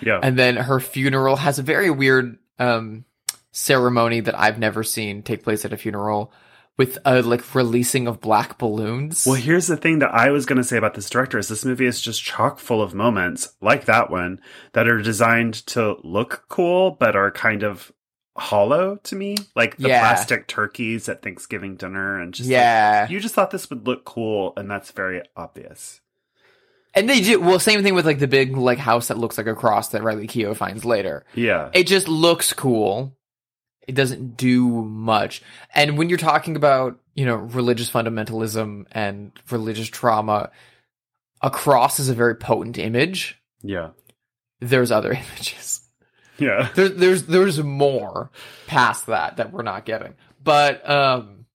[0.02, 0.20] Yeah.
[0.22, 3.06] And then her funeral has a very weird um,
[3.52, 6.32] ceremony that I've never seen take place at a funeral
[6.80, 9.26] with a like releasing of black balloons.
[9.28, 11.64] Well, here's the thing that I was going to say about this director is this
[11.66, 14.40] movie is just chock full of moments like that one
[14.74, 17.92] that are designed to look cool but are kind of
[18.38, 20.00] hollow to me, like the Yeah.
[20.00, 23.08] plastic turkeys at Thanksgiving dinner and just like, yeah.
[23.10, 26.00] you just thought this would look cool and that's very obvious.
[26.96, 29.46] and they do well same thing with like the big like house that looks like
[29.48, 31.26] a cross that Riley Keough finds later.
[31.36, 31.70] Yeah.
[31.74, 33.16] It just looks cool.
[33.90, 35.42] It doesn't do much.
[35.74, 40.52] And when you're talking about, you know, religious fundamentalism and religious trauma,
[41.42, 43.42] a cross is a very potent image.
[43.64, 43.90] Yeah.
[44.60, 45.82] There's other images.
[46.38, 46.70] Yeah.
[46.76, 48.30] there, there's there's more
[48.68, 51.46] past that that we're not getting but um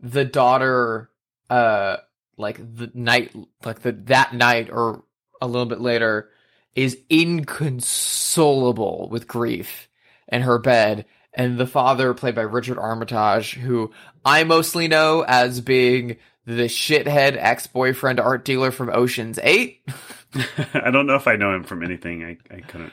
[0.00, 1.08] the daughter
[1.48, 1.96] uh
[2.36, 3.34] like the night
[3.64, 5.02] like the that night or
[5.40, 6.28] a little bit later
[6.74, 9.87] is inconsolable with grief
[10.28, 13.92] in her bed and the father played by Richard Armitage who
[14.24, 16.16] I mostly know as being
[16.46, 19.80] the shithead ex-boyfriend art dealer from Ocean's 8.
[20.74, 22.24] I don't know if I know him from anything.
[22.24, 22.92] I, I couldn't.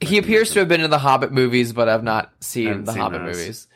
[0.00, 3.00] He appears to have been in the Hobbit movies, but I've not seen the seen
[3.00, 3.36] Hobbit those.
[3.36, 3.68] movies.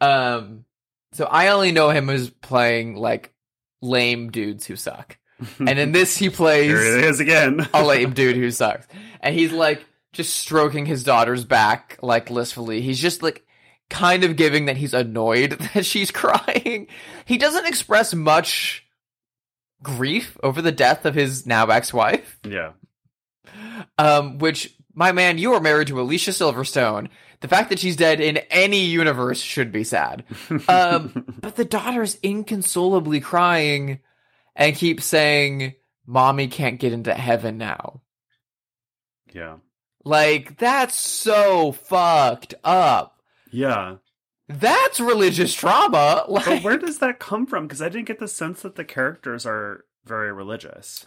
[0.00, 0.64] Um,
[1.12, 3.32] so I only know him as playing like
[3.80, 5.16] lame dudes who suck,
[5.58, 7.66] and in this he plays Here it is again.
[7.72, 8.86] a lame dude who sucks,
[9.20, 12.80] and he's like just stroking his daughter's back like blissfully.
[12.80, 13.44] He's just like
[13.90, 16.88] kind of giving that he's annoyed that she's crying.
[17.24, 18.86] He doesn't express much
[19.82, 22.72] grief over the death of his now ex-wife yeah.
[23.96, 27.08] um, which my man, you are married to Alicia Silverstone.
[27.40, 30.24] The fact that she's dead in any universe should be sad.
[30.68, 34.00] Um, but the daughter's inconsolably crying
[34.56, 38.02] and keeps saying, "Mommy can't get into heaven now."
[39.32, 39.58] Yeah.
[40.08, 43.20] Like that's so fucked up.
[43.50, 43.96] Yeah.
[44.48, 46.24] That's religious trauma.
[46.28, 47.66] But Like, where does that come from?
[47.66, 51.06] Because I didn't get the sense that the characters are very religious.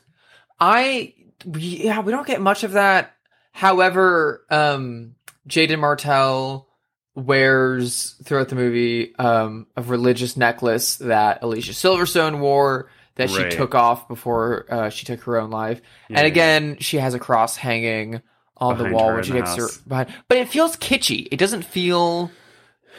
[0.60, 1.16] I
[1.56, 3.14] yeah, we don't get much of that.
[3.52, 5.16] However, um
[5.50, 6.68] Jaeden Martell
[7.16, 13.52] wears throughout the movie um a religious necklace that Alicia Silverstone wore that she Right.
[13.52, 15.82] took off before uh, she took her own life.
[16.10, 16.20] Yeah.
[16.20, 18.22] And again, she has a cross hanging
[18.62, 20.14] on the wall when in she her behind.
[20.28, 21.28] But it feels kitschy.
[21.32, 22.32] It doesn't feel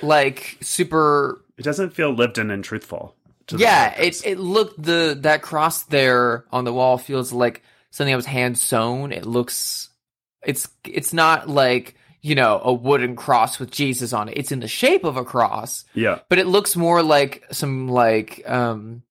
[0.03, 3.15] like super It doesn't feel lived in and truthful.
[3.49, 8.13] to yeah, it it looked the that cross there on the wall feels like something
[8.13, 9.13] that was hand sewn.
[9.13, 9.91] It looks
[10.45, 14.37] it's it's not like you know a wooden cross with Jesus on it.
[14.37, 16.21] It's in the shape of a cross, yeah.
[16.29, 19.03] but it looks more like some like um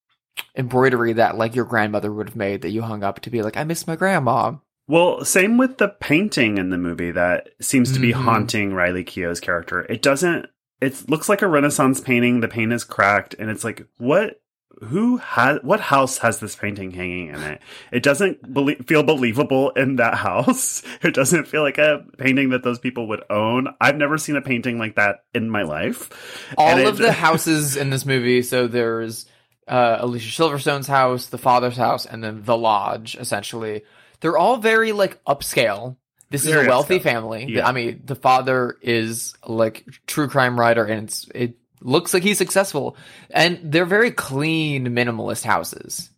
[0.56, 3.58] embroidery that like your grandmother would have made that you hung up to be like
[3.58, 4.54] I miss my grandma.
[4.88, 8.24] Well, same with the painting in the movie that seems to be Mhm.
[8.24, 9.86] haunting Riley Keough's character.
[9.90, 10.48] It doesn't.
[10.82, 12.40] It looks like a Renaissance painting.
[12.42, 14.38] The paint is cracked, and it's like, what?
[14.86, 15.60] Who has?
[15.62, 17.62] What house has this painting hanging in it?
[17.92, 18.40] It doesn't
[18.88, 20.82] feel believable in that house.
[21.04, 23.68] It doesn't feel like a painting that those people would own.
[23.80, 26.10] I've never seen a painting like that in my life.
[26.58, 29.28] all And of it- the houses in this movie so there's
[29.68, 33.84] uh, alicia silverstone's house the father's house and then the lodge essentially
[34.22, 35.98] they're all very like upscale
[36.30, 37.04] this is Very a wealthy upscale.
[37.04, 37.68] family Yeah.
[37.68, 42.38] i mean the father is like true crime writer and it's, it looks like he's
[42.38, 42.96] successful
[43.32, 46.10] and they're very clean minimalist houses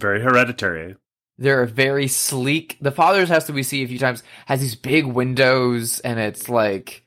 [0.00, 0.96] very hereditary.
[1.38, 2.76] they're very sleek.
[2.80, 6.48] The father's house that we see a few times has these big windows and it's
[6.48, 7.04] like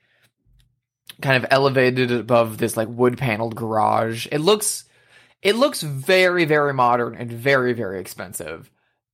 [1.21, 4.27] kind of elevated above this like wood paneled garage.
[4.31, 4.85] It looks
[5.41, 8.69] it looks very very modern and very very expensive.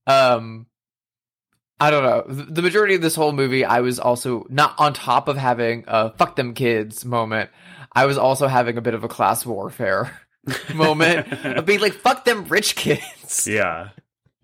[0.06, 0.66] Um
[1.82, 2.44] I don't know.
[2.44, 6.10] The majority of this whole movie I was also not on top of having a
[6.10, 7.50] fuck them kids moment.
[7.92, 10.16] I was also having a bit of a class warfare
[10.76, 13.48] moment of being like fuck them rich kids.
[13.48, 13.88] Yeah.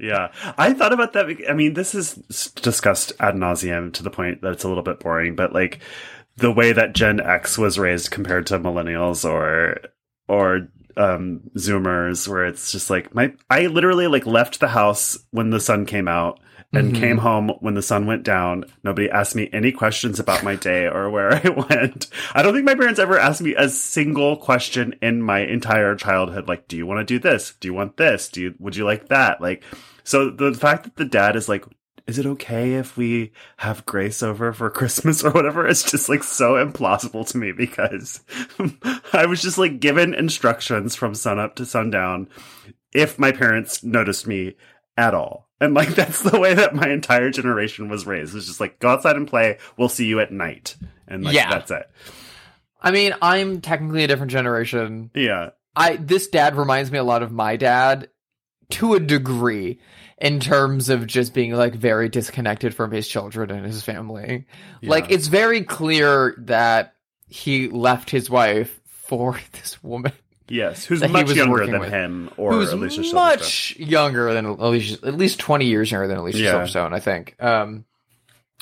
[0.00, 0.32] Yeah.
[0.58, 1.26] I thought about that.
[1.48, 2.14] I mean, this is
[2.56, 5.78] discussed ad nauseum to the point that it's a little bit boring, but like
[6.38, 9.78] the way that Gen X was raised compared to millennials or,
[10.26, 15.50] or, um, Zoomers, where it's just like my, I literally like left the house when
[15.50, 16.40] the sun came out
[16.72, 17.00] and Mhm.
[17.00, 18.64] came home when the sun went down.
[18.84, 22.08] Nobody asked me any questions about my day or where I went.
[22.34, 26.46] I don't think my parents ever asked me a single question in my entire childhood.
[26.46, 27.54] Like, do you want to do this?
[27.60, 28.28] Do you want this?
[28.28, 29.40] Do you, would you like that?
[29.40, 29.64] Like,
[30.04, 31.64] so the fact that the dad is like,
[32.06, 35.66] is it okay if we have Grace over for Christmas or whatever?
[35.66, 38.20] It's just like so implausible to me because
[39.14, 42.28] I was just like given instructions from sunup to sundown
[42.92, 44.56] if my parents noticed me
[44.96, 45.47] at all.
[45.60, 48.34] And like that's the way that my entire generation was raised.
[48.36, 49.58] It's just like go outside and play.
[49.76, 51.50] We'll see you at night, and like Yeah.
[51.50, 51.90] that's it.
[52.80, 55.10] I mean, I'm technically a different generation.
[55.14, 58.08] Yeah, I this dad reminds me a lot of my dad
[58.70, 59.80] to a degree
[60.18, 64.46] in terms of just being like very disconnected from his children and his family.
[64.82, 66.94] Like it's very clear that
[67.26, 70.12] he left his wife for this woman
[70.48, 70.84] yes.
[70.84, 71.90] Who's much younger than with.
[71.90, 73.14] him or who's Alicia Silverstone.
[73.14, 76.52] much younger than Alicia, at least 20 years younger than Alicia Yeah.
[76.54, 77.36] Silverstone, I think.
[77.42, 77.84] Um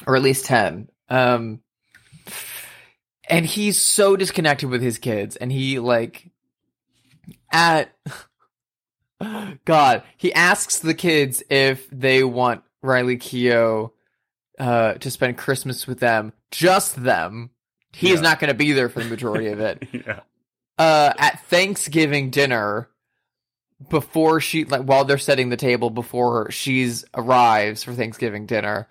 [0.06, 0.88] or at least 10.
[1.08, 1.60] Um
[3.28, 6.30] and he's so disconnected with his kids and he like
[7.50, 7.90] at
[9.64, 13.90] God, he asks the kids if they want Riley Keough
[14.58, 17.50] uh, to spend Christmas with them, just them.
[17.92, 18.28] He is Yeah.
[18.28, 19.88] not going to be there for the majority of it.
[19.92, 20.20] yeah,
[20.78, 22.88] Uh, at Thanksgiving dinner,
[23.88, 28.88] before she like while they're setting the table before her, she's arrives for Thanksgiving dinner,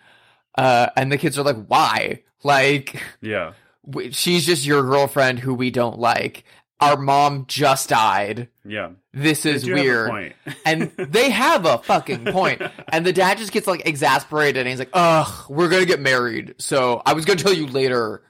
[0.57, 2.23] uh, and the kids are like, "Why?
[2.43, 3.53] Like, yeah,
[3.88, 6.43] w- she's just your girlfriend who we don't like."
[6.81, 8.49] our mom just died.
[8.65, 8.91] Yeah.
[9.13, 10.33] This is Do have a weird.
[10.65, 12.61] and they have a fucking point.
[12.89, 16.55] And the dad just gets like exasperated and he's like, ugh, we're gonna get married.
[16.57, 18.23] So I was gonna tell you later.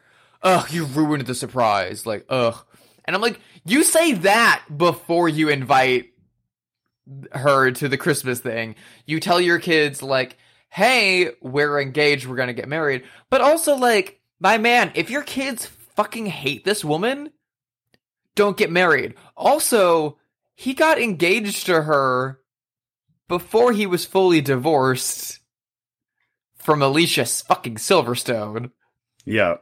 [0.43, 2.05] Ugh, you ruined the surprise.
[2.05, 2.55] Like, ugh.
[3.05, 6.11] And I'm like, you say that before you invite
[7.31, 8.75] her to the Christmas thing.
[9.05, 10.37] You tell your kids, like,
[10.69, 13.03] hey, we're engaged, we're gonna get married.
[13.29, 17.31] But also, like, my man, if your kids fucking hate this woman,
[18.33, 19.13] don't get married.
[19.37, 20.17] Also,
[20.55, 22.39] he got engaged to her
[23.27, 25.39] before he was fully divorced
[26.55, 28.71] from Alicia fucking Silverstone.
[29.25, 29.57] Yeah.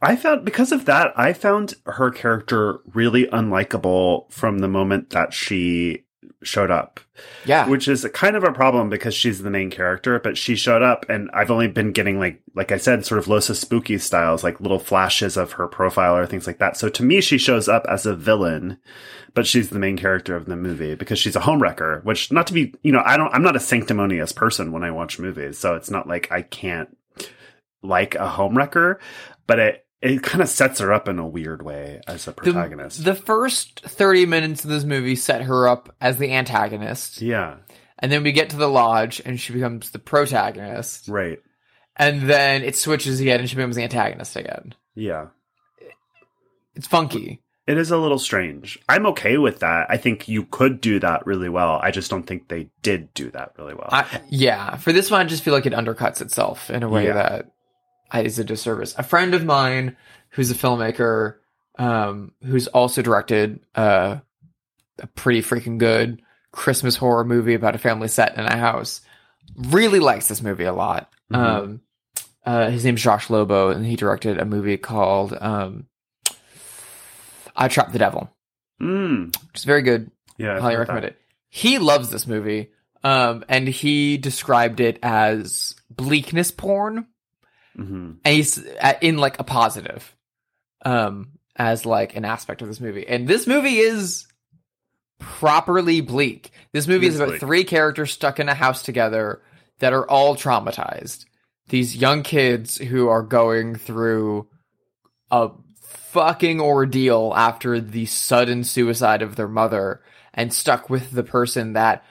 [0.00, 5.32] I found because of that, I found her character really unlikable from the moment that
[5.32, 6.04] she
[6.42, 7.00] showed up,
[7.44, 7.68] Yeah.
[7.68, 11.04] which is kind of a problem because she's the main character, but she showed up
[11.10, 14.58] and I've only been getting like, like I said, sort of Los Espookys styles, like
[14.60, 16.78] little flashes of her profile or things like that.
[16.78, 18.78] So to me, she shows up as a villain,
[19.34, 22.54] but she's the main character of the movie because she's a homewrecker, which not to
[22.54, 25.58] be, you know, I don't, I'm not a sanctimonious person when I watch movies.
[25.58, 26.96] So it's not like I can't
[27.82, 28.96] like a homewrecker,
[29.50, 32.34] but it, it kind of sets her up in a weird way as a the,
[32.34, 33.04] protagonist.
[33.04, 37.20] the first 30 minutes of this movie set her up as the antagonist.
[37.20, 37.56] yeah,
[37.98, 41.08] And then we get to the lodge and she becomes the protagonist.
[41.08, 41.40] right.
[41.96, 44.74] And then it switches again and she becomes the antagonist again.
[44.94, 45.26] Yeah.
[46.74, 47.42] It's funky.
[47.66, 48.78] It is a little strange.
[48.88, 49.86] I'm okay with that.
[49.90, 51.78] I think you could do that really well.
[51.82, 53.88] I just don't think they did do that really well.
[53.92, 57.06] I, yeah, for this one, I just feel like it undercuts itself in a way
[57.06, 57.14] Yeah.
[57.14, 57.50] that
[58.14, 58.94] is a disservice.
[58.98, 59.96] A friend of mine
[60.30, 61.36] who's a filmmaker,
[61.78, 64.18] um, who's also directed uh,
[64.98, 69.00] a pretty freaking good Christmas horror movie about a family set in a house,
[69.56, 71.12] really likes this movie a lot.
[71.32, 71.36] Mhm.
[71.36, 71.80] Um,
[72.44, 75.86] uh, his name's Josh Lobo, and he directed a movie called um,
[77.54, 78.30] I Trapped the Devil,
[78.80, 79.26] mm.
[79.26, 80.56] which is very good Yeah.
[80.56, 81.12] I've highly recommend that.
[81.12, 81.20] it.
[81.48, 82.70] He loves this movie,
[83.04, 87.06] um, and he described it as bleakness porn,
[87.78, 88.18] Mhm.
[88.24, 90.14] and he's uh, in like a positive,
[90.84, 93.06] um, as like an aspect of this movie.
[93.06, 94.26] And this movie is
[95.18, 96.50] properly bleak.
[96.72, 97.40] This movie is about bleak.
[97.40, 99.42] three characters stuck in a house together
[99.78, 101.26] that are all traumatized.
[101.68, 104.48] These young kids who are going through
[105.30, 105.50] a
[105.82, 110.02] fucking ordeal after the sudden suicide of their mother
[110.34, 112.04] and stuck with the person that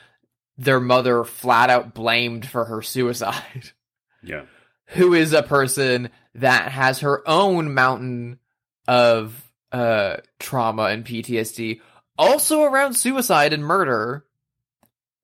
[0.58, 3.72] their mother flat out blamed for her suicide,
[4.24, 4.44] Yeah.
[4.90, 8.40] Who is a person that has her own mountain
[8.88, 11.80] of uh trauma and PTSD
[12.18, 14.26] also around suicide and murder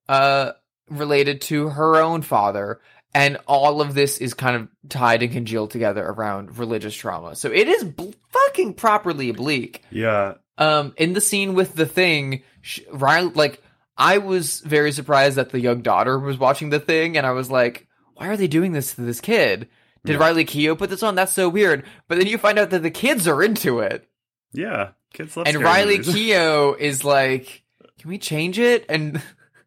[0.08, 0.52] uh
[0.90, 2.80] related to her own father
[3.14, 7.34] and all of this is kind of tied and congealed together around religious trauma.
[7.34, 10.36] So it is bl- fucking properly bleak Yeah.
[10.58, 13.62] um in the scene with the thing sh- Riley like
[13.98, 17.50] I was very surprised that the young daughter was watching the thing and I was
[17.50, 19.68] like why are they doing this to this kid
[20.04, 20.20] did Yeah.
[20.20, 22.92] Riley Keough put this on that's so weird but then you find out that the
[22.92, 24.08] kids are into it
[24.54, 24.90] Yeah.
[25.14, 25.56] Kids love it.
[25.56, 26.16] and Riley movies.
[26.16, 27.64] Keough is like
[28.00, 29.22] can we change it and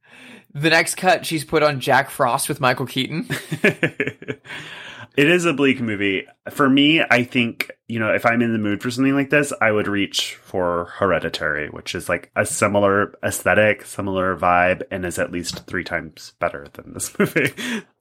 [0.55, 3.27] the next cut she's put on Jack Frost with Michael Keaton
[5.17, 6.27] it is a bleak movie.
[6.51, 9.53] For me, I think, you know, if I'm in the mood for something like this,
[9.61, 15.19] I would reach for Hereditary, which is like a similar aesthetic, similar vibe, and is
[15.19, 17.53] at least three times better than this movie.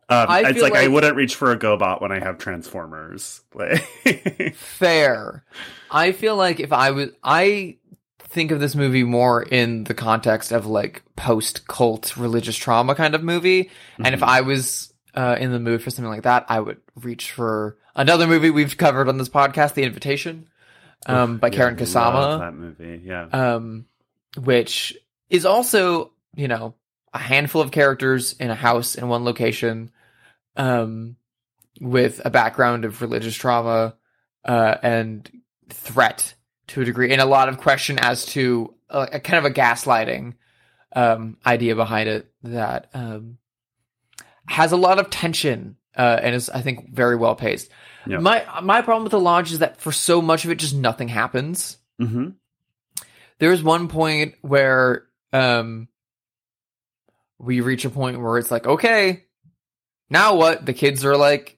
[0.09, 3.41] Um, I it's feel like, I wouldn't reach for a GoBot when I have Transformers.
[4.53, 5.43] Fair.
[5.91, 7.77] I feel like if I was, I
[8.19, 13.15] think of this movie more in the context of like post cult religious trauma kind
[13.15, 13.69] of movie.
[13.97, 14.27] And if Mhm.
[14.27, 18.27] I was uh, in the mood for something like that, I would reach for another
[18.27, 20.47] movie we've covered on this podcast, The Invitation,
[21.07, 23.01] um, by Karyn Kusama, that movie.
[23.03, 23.23] Yeah.
[23.33, 23.85] um,
[24.37, 24.95] which
[25.29, 26.75] is also, you know,
[27.13, 29.89] a handful of characters in a house in one location,
[30.57, 31.15] um,
[31.79, 33.95] with a background of religious trauma,
[34.45, 35.29] uh, and
[35.69, 36.33] threat
[36.67, 39.53] to a degree, and a lot of question as to a, a kind of a
[39.53, 40.33] gaslighting,
[40.95, 43.37] um, idea behind it that, um,
[44.47, 47.69] has a lot of tension, uh, and is, I think, very well paced.
[48.05, 48.19] Yeah.
[48.19, 51.07] My, my problem with the Lodge is that for so much of it, just nothing
[51.07, 52.29] happens hmm
[53.39, 55.87] there's one point where um
[57.39, 59.25] we reach a point where it's like okay
[60.09, 61.57] now what the kids are like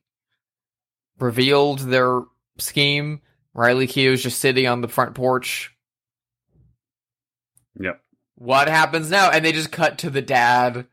[1.20, 2.22] revealed their
[2.58, 3.22] scheme
[3.54, 5.76] riley Keough's just sitting on the front porch
[7.80, 8.02] Yep.
[8.36, 10.86] what happens now and they just cut to the dad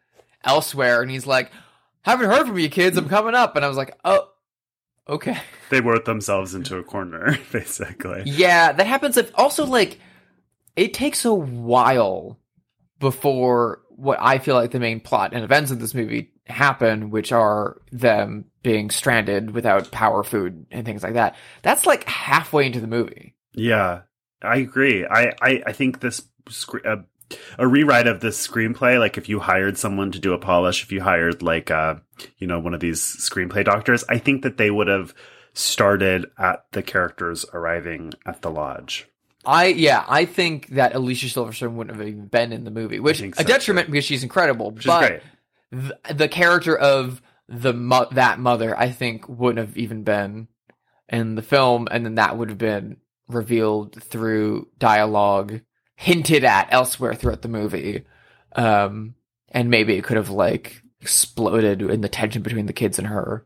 [0.44, 1.50] elsewhere and he's like
[2.02, 4.28] haven't heard from you kids i'm coming up and i was like oh
[5.09, 5.36] okay
[5.68, 8.22] They worked themselves into a corner, basically.
[8.24, 9.16] Yeah, that happens.
[9.16, 9.98] If, also, like
[10.76, 12.38] it takes a while
[13.00, 17.32] before what I feel like the main plot and events of this movie happen, which
[17.32, 21.36] are them being stranded without power, food, and things like that.
[21.62, 23.34] That's like halfway into the movie.
[23.53, 24.03] Yeah,
[24.42, 25.07] I agree.
[25.07, 26.97] I I, I think this scre- uh,
[27.59, 30.92] a rewrite of this screenplay, like if you hired someone to do a polish, if
[30.92, 31.97] you hired like uh
[32.38, 35.14] you know one of these screenplay doctors, I think that they would have
[35.55, 39.07] started at the characters arriving at the lodge.
[39.44, 43.20] I yeah, I think that Alicia Silverstone wouldn't have even been in the movie, which
[43.20, 43.92] think a detriment too.
[43.92, 44.72] because she's incredible.
[44.72, 45.22] Which but great.
[45.73, 50.49] Th- the character of the mo- that mother, I think, wouldn't have even been
[51.09, 52.97] in the film, and then that would have been
[53.29, 55.61] revealed through dialogue
[55.97, 58.05] hinted at elsewhere throughout the movie.
[58.55, 59.14] Um,
[59.51, 63.45] and maybe it could have like exploded in the tension between the kids and her.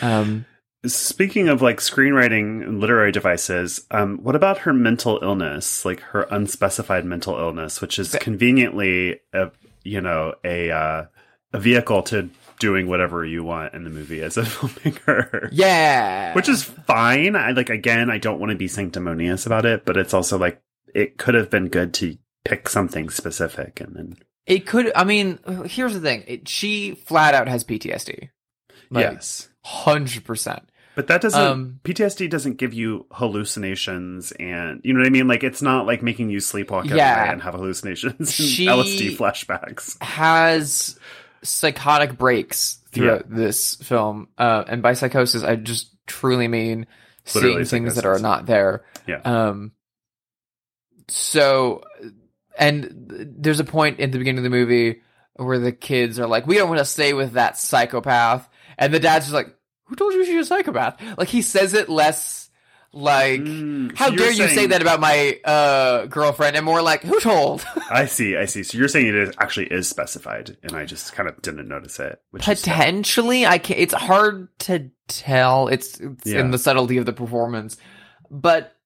[0.00, 0.46] Um,
[0.84, 6.22] Speaking of like screenwriting and literary devices, um, what about her mental illness, like her
[6.22, 9.52] unspecified mental illness, which is conveniently a
[9.84, 11.04] you know a uh,
[11.52, 12.28] a vehicle to
[12.58, 15.48] doing whatever you want in the movie as a filmmaker.
[15.52, 17.34] yeah, which is fine.
[17.36, 20.60] I like again, I don't want to be sanctimonious about it, but it's also like
[20.94, 24.90] it could have been good to pick something specific and then it could.
[24.96, 28.30] I mean, here's the thing: it, she flat out has PTSD.
[28.90, 29.48] Like, yes.
[29.64, 30.62] hundred percent.
[30.94, 35.26] But that doesn't Um, PTSD doesn't give you hallucinations and you know what I mean?
[35.26, 37.14] Like it's not like making you sleepwalk every Yeah.
[37.16, 39.96] night and have hallucinations and She- LSD flashbacks.
[40.02, 40.98] has
[41.42, 44.28] psychotic breaks throughout this film.
[44.38, 46.86] Uh, and by psychosis, I just truly mean
[47.34, 48.84] Literally seeing things that are not there.
[49.06, 49.20] Yeah.
[49.24, 49.72] Um,
[51.08, 51.82] so,
[52.58, 52.88] and
[53.38, 55.02] there's a point in the beginning of the movie
[55.34, 58.48] where the kids are like, we don't want to stay with that psychopath.
[58.78, 61.00] And the dad's just like, who told you she's a psychopath?
[61.18, 62.41] Like, he says it less
[62.92, 66.56] like, Mm, how so dare you say that about my uh, girlfriend?
[66.56, 67.64] And more like, who told?
[67.90, 68.62] I see, I see.
[68.62, 71.98] So you're saying it is actually is specified and I just kind of didn't notice
[72.00, 72.20] it.
[72.32, 75.68] Potentially, I can It's hard to tell.
[75.68, 76.40] It's, it's Yeah.
[76.40, 77.76] in the subtlety of the performance,
[78.30, 78.76] but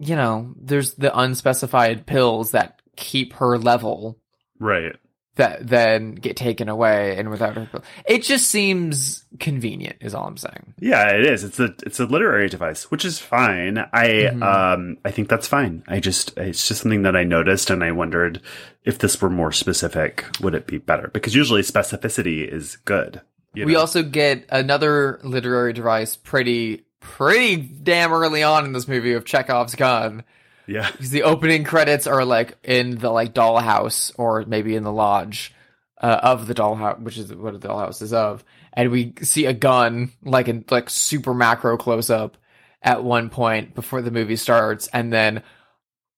[0.00, 4.18] you know, there's the unspecified pills that keep her level
[4.60, 4.94] right.
[5.38, 7.68] That then get taken away, and without her,
[8.06, 9.96] it just seems convenient.
[10.00, 10.74] Is all I'm saying.
[10.78, 11.42] Yeah, it is.
[11.42, 13.78] It's a it's a literary device, which is fine.
[13.78, 14.42] I Mhm.
[14.42, 15.82] um I think that's fine.
[15.88, 18.40] I just it's just something that I noticed and I wondered
[18.84, 21.10] if this were more specific, would it be better?
[21.12, 23.20] Because usually specificity is good.
[23.54, 23.80] you We know?
[23.80, 29.74] also get another literary device pretty pretty damn early on in this movie of Chekhov's
[29.74, 30.24] gun.
[30.68, 30.90] Yeah.
[30.90, 35.54] because the opening credits are like in the like dollhouse or maybe in the lodge
[36.00, 39.52] uh, of the dollhouse, which is what the dollhouse is of, and we see a
[39.52, 42.36] gun like in like super macro close up
[42.82, 45.42] at one point before the movie starts, and then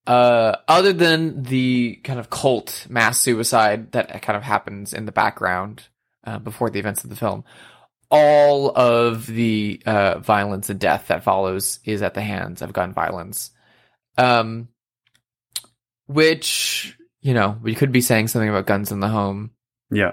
[0.07, 5.13] uh other than the kind of cult mass suicide that kind of happens in the
[5.13, 5.83] background
[6.25, 7.45] uh, before the events of the film
[8.11, 12.95] all of the uh violence and death that follows is at the hands of gun
[12.95, 13.51] violence
[14.21, 14.69] um
[16.07, 19.51] which you know we could be saying something about guns in the home
[19.91, 20.13] Yeah.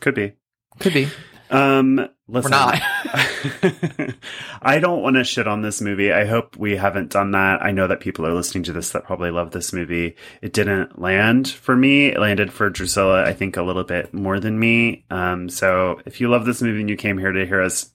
[0.00, 0.32] Could be.
[0.78, 1.08] could be
[1.50, 2.50] Um listen.
[2.50, 2.82] we're not
[4.62, 6.12] I don't want to shit on this movie.
[6.12, 7.62] I hope we haven't done that.
[7.62, 10.16] I know that people are listening to this that probably love this movie.
[10.42, 12.08] It didn't land for me.
[12.08, 15.04] It landed for Drusilla, I think, a little bit more than me.
[15.10, 17.90] Um, so if you love this movie and you came here to hear us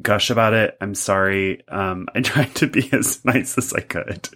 [0.00, 1.66] gush about it, I'm sorry.
[1.68, 4.28] Um, I tried to be as nice as I could.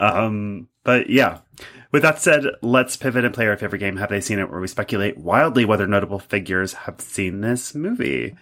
[0.00, 1.38] Um, but yeah.
[1.92, 3.96] With that said, let's pivot and play our favorite game.
[3.96, 4.50] Have they seen it?
[4.50, 8.36] Where we speculate wildly whether notable figures have seen this movie.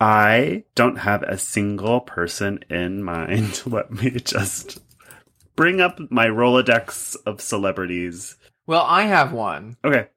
[0.00, 3.62] I don't have a single person in mind.
[3.66, 4.80] Let me just
[5.54, 8.36] bring up my Rolodex of celebrities.
[8.66, 10.08] well i have one Okay.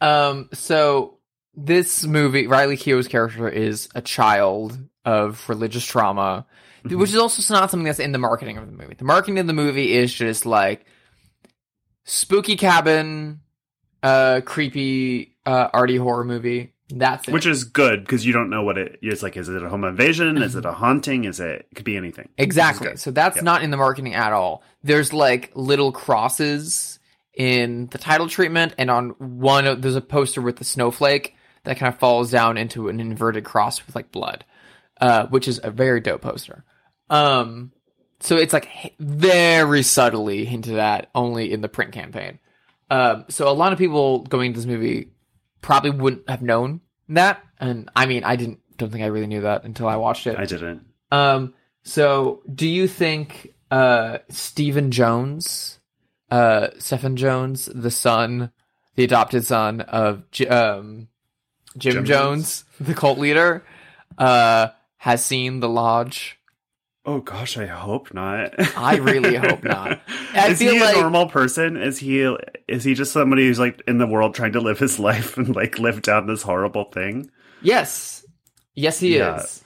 [0.00, 1.13] um so
[1.56, 6.46] this movie riley keough's character is a child of religious trauma
[6.84, 6.98] Mhm.
[6.98, 9.46] which is also not something that's in the marketing of the movie the marketing of
[9.46, 10.84] the movie is just like
[12.04, 13.40] spooky cabin
[14.02, 17.32] uh creepy uh arty horror movie that's it.
[17.32, 19.22] Which is good because you don't know what it is.
[19.22, 20.36] Like, is it a home invasion?
[20.42, 21.24] Is it a haunting?
[21.24, 22.28] Is it, it could be anything.
[22.36, 22.96] Exactly.
[22.96, 23.44] So that's Yep.
[23.44, 24.62] not in the marketing at all.
[24.82, 26.98] There's like little crosses
[27.32, 31.34] in the title treatment, and on one, of- there's a poster with the snowflake
[31.64, 34.44] that kind of falls down into an inverted cross with like blood,
[35.00, 36.64] uh, which is a very dope poster.
[37.10, 37.72] Um,
[38.20, 42.38] so it's like very subtly hinted at only in the print campaign.
[42.90, 45.10] Um, so a lot of people going to this movie
[45.60, 48.60] probably wouldn't have known that, and I mean, I didn't.
[48.76, 50.36] Don't think I really knew that until I watched it.
[50.38, 50.84] I didn't.
[51.12, 51.54] Um,
[51.84, 55.78] so do you think uh Stephen Jones
[56.34, 58.50] uh, Stephen Jones, the son,
[58.96, 61.06] the adopted son of um,
[61.76, 63.64] Jim, Jim Jones, the cult leader,
[64.18, 64.68] uh,
[64.98, 66.38] has seen the lodge.
[67.06, 68.54] Oh gosh, I hope not.
[68.78, 70.00] I really hope not.
[70.34, 71.76] I is he like- a normal person?
[71.76, 72.20] Is he
[72.66, 75.54] is he just somebody who's like in the world trying to live his life and
[75.54, 77.30] like live down this horrible thing?
[77.60, 78.24] Yes,
[78.74, 79.62] yes, he Yeah, is.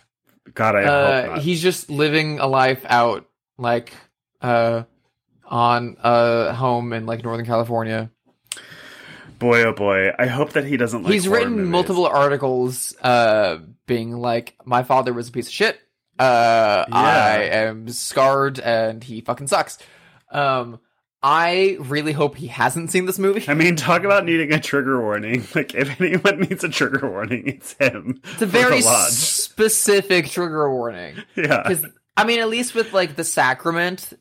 [0.54, 1.38] God, I hope Uh, not.
[1.42, 3.28] he's just living a life out,
[3.58, 3.92] like,
[4.40, 4.84] uh,
[5.44, 8.10] on a home in like Northern California.
[9.38, 11.02] Boy, oh boy, I hope that he doesn't.
[11.04, 11.68] Like He's written movies.
[11.70, 15.78] multiple articles, uh, being like, "My father was a piece of shit.
[16.18, 19.78] Uh, I am scarred, and he fucking sucks."
[20.32, 20.80] Um,
[21.22, 23.44] I really hope he hasn't seen this movie.
[23.48, 25.44] I mean, talk about needing a trigger warning.
[25.54, 28.20] Like, if anyone needs a trigger warning, it's him.
[28.32, 31.16] It's a very specific trigger warning.
[31.36, 31.84] Yeah, Because
[32.16, 34.12] I mean, at least with like the Sacrament,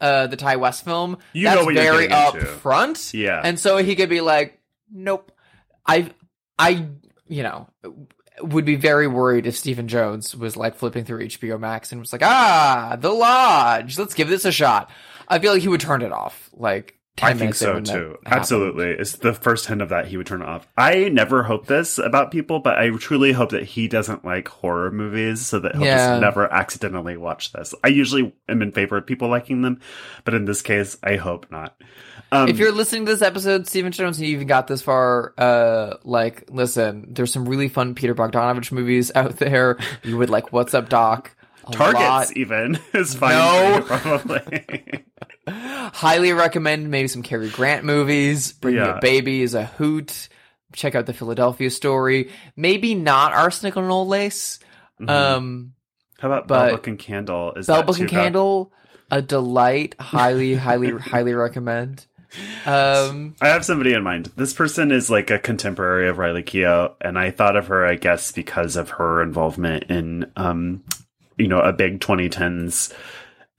[0.00, 3.12] uh, the Ti West film, You that's know what you're very up front.
[3.14, 3.40] yeah.
[3.42, 4.55] And so he could be like,
[4.92, 5.32] "Nope,
[5.86, 6.10] I,
[6.58, 6.86] I,
[7.28, 7.68] you know,
[8.40, 12.12] would be very worried if Stephen Jones was like flipping through HBO Max and was
[12.12, 14.90] like, ah, The Lodge, let's give this a shot."
[15.28, 16.50] I feel like he would turn it off.
[16.52, 18.18] Like, I think so too.
[18.26, 18.90] Absolutely.
[18.90, 20.68] It's the first hint of that he would turn it off.
[20.76, 24.90] I never hope this about people, but I truly hope that he doesn't like horror
[24.92, 25.96] movies so that he'll Yeah.
[26.10, 27.74] just never accidentally watch this.
[27.82, 29.80] I usually am in favor of people liking them,
[30.24, 31.74] but in this case, I hope not.
[32.32, 35.32] Um, if you're listening to this episode, Stephen Jones, and you even got this far,
[35.38, 39.78] uh, like, listen, there's some really fun Peter Bogdanovich movies out there.
[40.02, 41.34] You would like What's Up, Doc?
[41.72, 42.36] Targets lot.
[42.36, 43.32] even is fine.
[43.32, 43.82] No.
[43.84, 45.04] probably.
[45.48, 48.52] Highly recommend maybe some Cary Grant movies.
[48.52, 48.98] Bring Me Yeah.
[48.98, 50.28] a Baby is a hoot.
[50.72, 52.30] Check out the Philadelphia story.
[52.56, 54.58] Maybe not Arsenic and Old Lace.
[55.00, 55.10] Mhm.
[55.10, 55.72] Um,
[56.18, 57.52] How about but- Bell Book and Candle?
[57.54, 58.22] Is Bell that Book and bad?
[58.22, 58.72] Candle,
[59.10, 59.94] a delight.
[60.00, 62.06] Highly, highly, highly recommend.
[62.66, 64.32] Um, I have somebody in mind.
[64.36, 67.94] This person is like a contemporary of Riley Keough, and I thought of her, I
[67.94, 70.84] guess, because of her involvement in, um,
[71.38, 72.92] you know, a big 2010s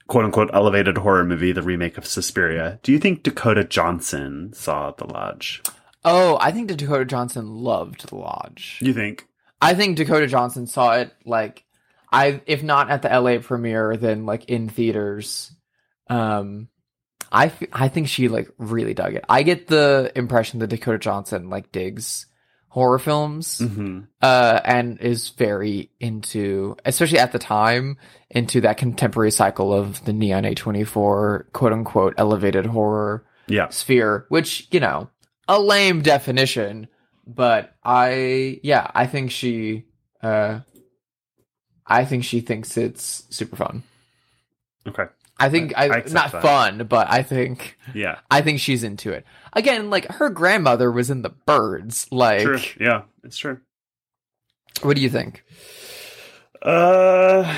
[0.07, 2.79] quote unquote elevated horror movie, the remake of Suspiria.
[2.83, 5.61] Do you think Dakota Johnson saw The Lodge?
[6.05, 8.79] oh, I think Dakota Johnson loved The Lodge.
[8.81, 9.27] You think?
[9.61, 11.65] I think Dakota Johnson saw it like
[12.13, 15.51] I if not at the LA premiere then like in theaters.
[16.09, 16.69] Um
[17.31, 19.25] I f- I think she like really dug it.
[19.27, 22.25] I get the impression that Dakota Johnson like digs
[22.69, 27.97] horror films hmm uh and is very into especially at the time
[28.29, 33.69] into that contemporary cycle of the Neon A24 quote unquote elevated horror Yeah.
[33.69, 35.09] sphere, which, you know,
[35.47, 36.87] a lame definition,
[37.25, 39.85] but I, yeah, I think she,
[40.21, 40.59] uh,
[41.85, 43.83] I think she thinks it's super fun.
[44.85, 45.05] Okay.
[45.39, 46.41] I think I- I, not that.
[46.41, 48.19] fun, but I think Yeah.
[48.31, 49.25] I think she's into it.
[49.53, 52.07] Again, like her grandmother was in the birds.
[52.11, 52.59] Like, True.
[52.79, 53.01] Yeah.
[53.23, 53.59] It's true.
[54.81, 55.43] what do you think?
[56.61, 57.55] Uh,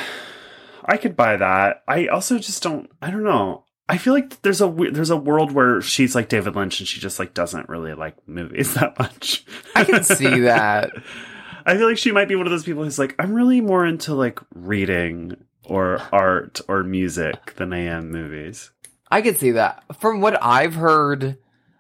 [0.85, 1.83] I could buy that.
[1.87, 2.89] I also just don't.
[3.01, 3.63] I don't know.
[3.87, 6.99] I feel like there's a there's a world where she's like David Lynch and she
[6.99, 9.45] just like doesn't really like movies that much.
[9.75, 10.91] I can see that.
[11.65, 13.85] I feel like she might be one of those people who's like, I'm really more
[13.85, 15.35] into like reading
[15.69, 18.71] or art or music than I am movies.
[19.11, 19.83] I could see that.
[19.99, 21.37] From what I've heard,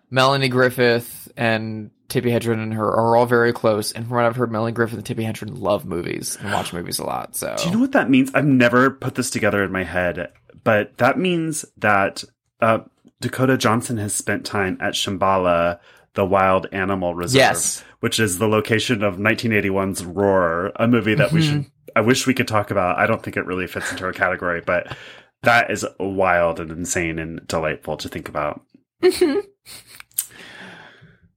[0.09, 3.91] Melanie Griffith and Tippi Hedren and her are all very close.
[3.91, 6.97] And from what I've heard, Melanie Griffith and Tippi Hedren love movies and watch movies
[6.99, 7.35] a lot.
[7.35, 8.31] So Do you know what that means?
[8.33, 10.31] I've never put this together in my head,
[10.63, 12.23] but that means that
[12.61, 12.79] uh,
[13.21, 15.79] Dakota Johnson has spent time at Shambala,
[16.15, 17.83] the wild animal reserve, Yes.
[17.99, 21.65] which is the location of 1981's Roar, a movie that we should.
[21.95, 22.97] I wish we could talk about.
[22.97, 24.95] I don't think it really fits into our category, but
[25.43, 28.61] that is wild and insane and delightful to think about.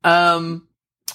[0.05, 0.66] Um,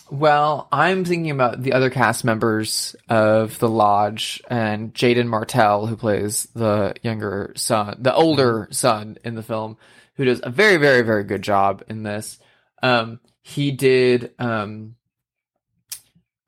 [0.09, 5.97] well, I'm thinking about the other cast members of the lodge and Jaeden Martell, who
[5.97, 9.77] plays the younger son, the older son in the film,
[10.15, 12.39] who does a very, very, very good job in this.
[12.81, 14.96] Um, he did um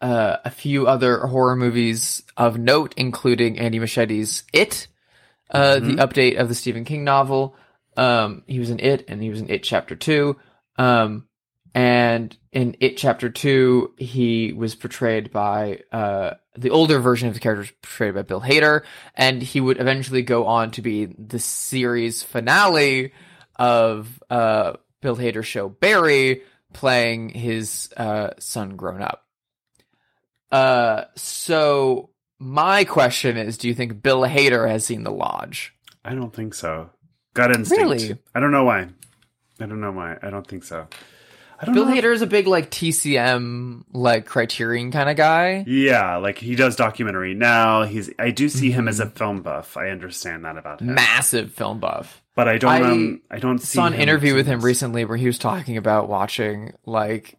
[0.02, 4.88] uh, a few other horror movies of note, including Andy Muschietti's It,
[5.52, 5.95] uh, Mhm.
[5.97, 7.56] the update of the Stephen King novel.
[7.97, 10.38] Um, he was in It, and he was in It Chapter Two.
[10.78, 11.26] Um,
[11.76, 17.39] and in It Chapter Two, he was portrayed by uh, the older version of the
[17.39, 18.82] character was portrayed by Bill Hader,
[19.16, 23.12] and he would eventually go on to be the series finale
[23.58, 26.41] of uh, Bill Hader's show Barry,
[26.74, 29.26] playing his uh, son grown up.
[30.52, 35.74] Uh, so my question is, do you think Bill Hader has seen The Lodge?
[36.04, 36.89] I don't think so.
[37.34, 37.82] Gut instinct.
[37.84, 38.18] Really?
[38.34, 38.88] I don't know why.
[39.60, 40.18] I don't know why.
[40.22, 40.88] I don't think so.
[41.62, 41.93] I don't Bill know.
[41.93, 45.66] Hader is a big like TCM like Criterion kind of guy.
[45.68, 47.84] Yeah, like he does documentary now.
[47.84, 48.88] He's I do see him Mm-hmm.
[48.88, 49.76] as a film buff.
[49.76, 50.95] I understand that about him.
[50.95, 52.24] Massive film buff.
[52.36, 55.04] but I don't I um I don't see saw an him interview with him recently
[55.04, 57.38] where he was talking about watching like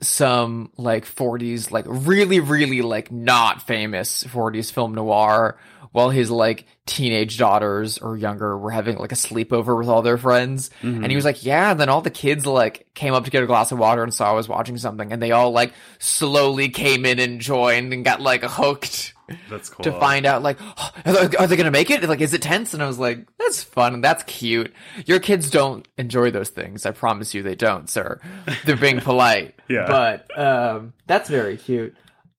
[0.00, 5.58] some like 40s like really really like not famous 40s film noir
[5.92, 10.18] while his like teenage daughters or younger were having like a sleepover with all their
[10.18, 10.68] friends.
[10.82, 11.02] Mm-hmm.
[11.02, 13.42] and he was like yeah and then all the kids like came up to get
[13.42, 15.10] a glass of water and saw I was watching something.
[15.10, 19.14] And they all like slowly came in and joined and got like hooked
[19.50, 19.84] That's cool.
[19.84, 22.02] to find out like "Oh, are they, are they gonna make it?
[22.02, 22.74] Like is it tense?
[22.74, 24.00] And i was like that's fun.
[24.00, 24.72] That's cute.
[25.06, 26.86] Your kids don't enjoy those things.
[26.86, 28.20] I promise you they don't sir.
[28.64, 29.54] They're being polite.
[29.68, 29.86] Yeah.
[29.88, 31.94] but um that's very cute.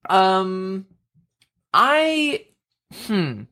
[0.10, 0.86] Um
[1.74, 2.46] i
[2.94, 3.44] hmm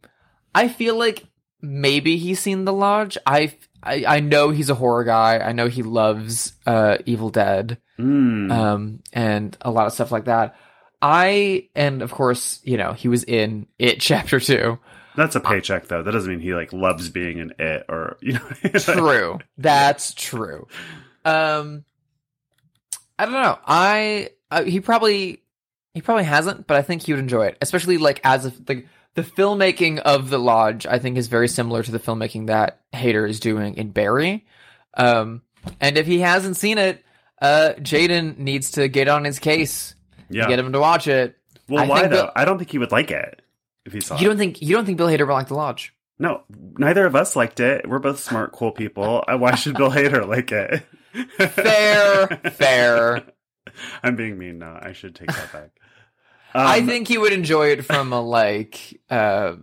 [0.53, 1.25] i feel like
[1.61, 3.17] maybe he's seen the lodge.
[3.25, 5.39] I i, I know he's a horror guy.
[5.39, 7.79] I know he loves uh evil dead.
[7.97, 8.51] Mm.
[8.51, 10.55] um, and a lot of stuff like that.
[11.07, 14.79] I and of course, you know, he was in it chapter two.
[15.15, 16.01] That's a paycheck though.
[16.01, 18.49] That doesn't mean he like loves being an it or you know.
[18.79, 20.67] True, that's true.
[21.23, 21.85] Um,
[23.19, 23.59] I don't know.
[23.67, 25.43] I uh, he probably
[25.93, 28.87] he probably hasn't, but I think he would enjoy it, especially like as a like
[29.13, 30.87] the filmmaking of the lodge.
[30.87, 34.47] I think is very similar to the filmmaking that Hader is doing in Barry.
[34.97, 35.43] Um,
[35.79, 37.03] and if he hasn't seen it,
[37.41, 39.94] uh, Jaeden needs to get on his case.
[40.29, 40.47] Yeah.
[40.47, 41.37] Get him to watch it.
[41.69, 42.09] well, I why though?
[42.09, 43.41] Bill- I don't think he would like it
[43.85, 44.29] if he saw You it.
[44.29, 45.93] don't think you don't think Bill Hader would like the lodge?
[46.17, 46.43] No,
[46.77, 47.87] neither of us liked it.
[47.89, 49.23] We're both smart, cool people.
[49.27, 50.83] Uh, Why should Bill Hader like it?
[51.51, 53.23] Fair, fair.
[54.03, 54.79] I'm being mean now.
[54.81, 55.69] I should take that back.
[56.53, 59.55] I Um, think he would enjoy it from a like uh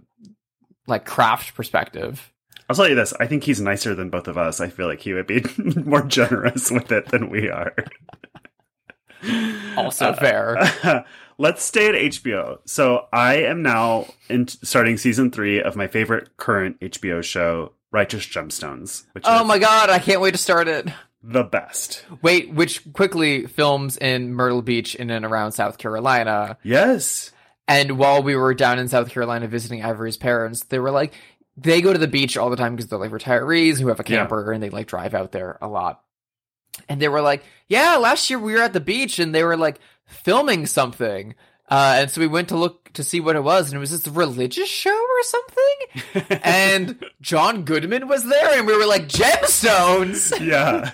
[0.87, 2.31] like craft perspective.
[2.69, 3.15] I'll tell you this.
[3.19, 4.61] I think he's nicer than both of us.
[4.61, 5.43] I feel like he would be
[5.85, 7.75] more generous with it than we are.
[9.77, 11.05] Also Uh, fair.
[11.39, 12.59] Let's stay at HBO.
[12.67, 18.27] So I am now in starting season three of my favorite current HBO show, Righteous
[18.27, 20.89] Gemstones, which Oh my god, I can't wait to start it.
[21.23, 22.05] the best.
[22.21, 26.59] Wait, which quickly films in Myrtle Beach in and around South Carolina.
[26.63, 27.33] Yes.
[27.69, 31.15] And while we were down in South Carolina visiting Ivory's parents, they were like,
[31.57, 34.05] they go to the beach all the time because they're like retirees who have a
[34.07, 34.19] Yeah.
[34.19, 36.03] camper and they like drive out there a lot.
[36.89, 39.57] And they were like, yeah, last year we were at the beach and they were
[39.57, 41.35] like filming something.
[41.69, 43.91] Uh, and so we went to look to see what it was, and it was
[43.93, 46.39] this religious show or something.
[46.43, 50.39] and John Goodman was there, and we were like, gemstones.
[50.47, 50.91] yeah.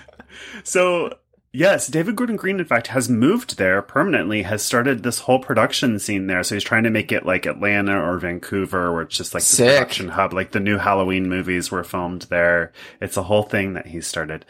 [0.63, 1.17] So
[1.51, 4.43] yes, David Gordon Green, in fact, has moved there permanently.
[4.43, 6.43] Has started this whole production scene there.
[6.43, 9.79] So he's trying to make it like Atlanta or Vancouver, where it's just like Sick.
[9.79, 10.33] production hub.
[10.33, 12.71] Like the new Halloween movies were filmed there.
[13.01, 14.45] It's a whole thing that he started.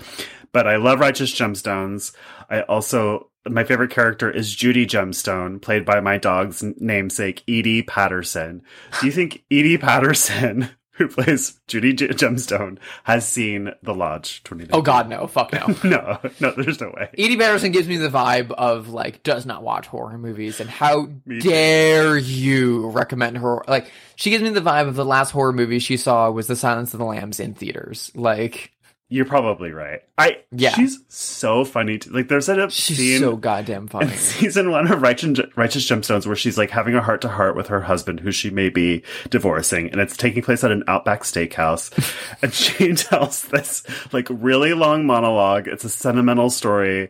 [0.52, 2.14] But I love Righteous Gemstones.
[2.50, 8.62] I also my favorite character is Judy Gemstone, played by my dog's namesake Edi Patterson.
[9.00, 10.70] Do you think Edi Patterson?
[11.00, 14.78] Who plays Judy J- Gemstone has seen The Lodge 2019?
[14.78, 15.76] Oh God, no, fuck no.
[15.90, 17.10] No, no, there's no way.
[17.16, 21.06] Edi Patterson gives me the vibe of like does not watch horror movies, and how
[21.40, 23.64] dare you recommend her?
[23.68, 26.56] Like she gives me the vibe of the last horror movie she saw was The
[26.56, 28.12] Silence of the Lambs in theaters.
[28.14, 28.72] Like
[29.12, 30.02] You're probably right.
[30.20, 30.70] I Yeah.
[30.76, 31.98] she's so funny.
[31.98, 32.70] To, like there's a scene.
[32.70, 34.12] she's scene so goddamn funny.
[34.16, 37.68] season one of Righteous, Righteous Gemstones where she's like having a heart to heart with
[37.68, 39.02] her husband, who she may be
[39.32, 41.90] divorcing, and it's taking place at an Outback Steakhouse,
[42.44, 43.82] and she tells this
[44.14, 45.68] like really long monologue.
[45.68, 47.10] It's a sentimental story.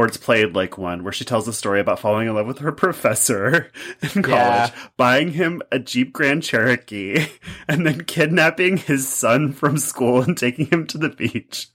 [0.00, 2.60] Or it's played like one where she tells a story about falling in love with
[2.60, 3.70] her professor
[4.02, 4.70] in college, Yeah.
[4.96, 7.26] buying him a Jeep Grand Cherokee,
[7.68, 11.68] and then kidnapping his son from school and taking him to the beach.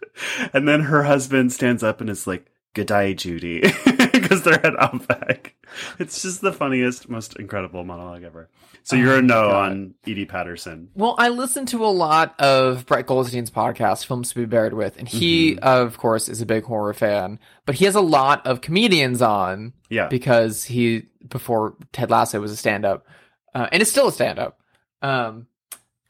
[0.53, 3.61] And then her husband stands up and is like, Good day, Judy,
[4.13, 5.55] because they're at Outback.
[5.97, 8.49] It's just the funniest, most incredible monologue ever.
[8.83, 9.71] So you're a no God.
[9.71, 10.89] on Edi Patterson.
[10.93, 14.97] Well, I listen to a lot of Brett Goldstein's podcast, Films to Be Buried With,
[14.99, 17.39] and he, of course, is a big horror fan.
[17.65, 20.07] But he has a lot of comedians on Yeah.
[20.07, 23.07] because he before Ted Lasso was a stand up,
[23.55, 24.59] uh, and it's still a stand up.
[25.01, 25.47] Um,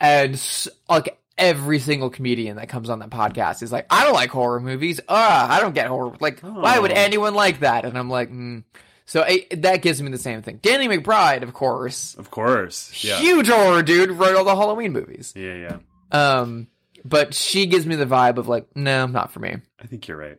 [0.02, 0.42] and
[0.90, 4.60] like every single comedian that comes on that podcast is like, I don't like horror
[4.60, 5.00] movies.
[5.10, 6.16] Ah, I don't get horror.
[6.20, 6.96] Like, why would Oh.
[6.96, 7.84] anyone like that?
[7.86, 8.64] And I'm like, mm.
[9.06, 10.60] so that gives me the same thing.
[10.62, 13.04] Danny McBride, of course, Of course.
[13.04, 13.18] Yeah.
[13.18, 15.34] huge horror dude, wrote all the Halloween movies.
[15.36, 15.78] Yeah, yeah.
[16.12, 16.68] Um,
[17.04, 19.58] but she gives me the vibe of like, no, not for me.
[19.80, 20.38] I think you're right.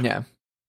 [0.00, 0.22] Yeah.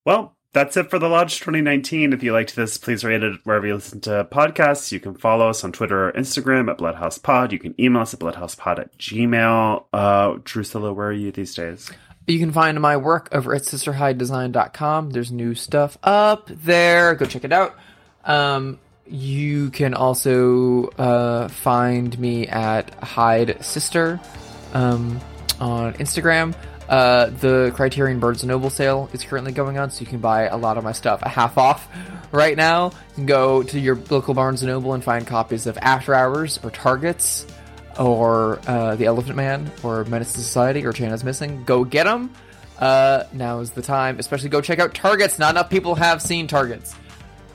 [0.05, 2.11] Well, that's it for the Lodge 2019.
[2.13, 4.91] If you liked this, please rate it wherever you listen to podcasts.
[4.91, 7.51] You can follow us on Twitter or Instagram at BloodhousePod.
[7.51, 9.85] You can email us at bloodhousepod at gmail.
[9.93, 11.89] Uh, Drusilla, where are you these days?
[12.27, 15.09] You can find my work over at sisterhydedesign.com.
[15.11, 17.15] There's new stuff up there.
[17.15, 17.75] Go check it out.
[18.25, 24.19] Um, you can also uh, find me at Hyde Sister
[24.73, 25.19] um,
[25.59, 26.55] on Instagram.
[26.89, 30.57] Uh, the Criterion Barnes Noble sale is currently going on, so you can buy a
[30.57, 31.87] lot of my stuff a half off
[32.31, 32.87] right now.
[32.87, 36.59] You can go to your local Barnes and Noble and find copies of After Hours
[36.63, 37.47] or Targets
[37.97, 41.63] or uh, The Elephant Man or Menace to Society or Chan Is Missing.
[41.63, 42.33] Go get them.
[42.77, 44.19] Uh, now is the time.
[44.19, 45.39] Especially go check out Targets.
[45.39, 46.95] Not enough people have seen Targets.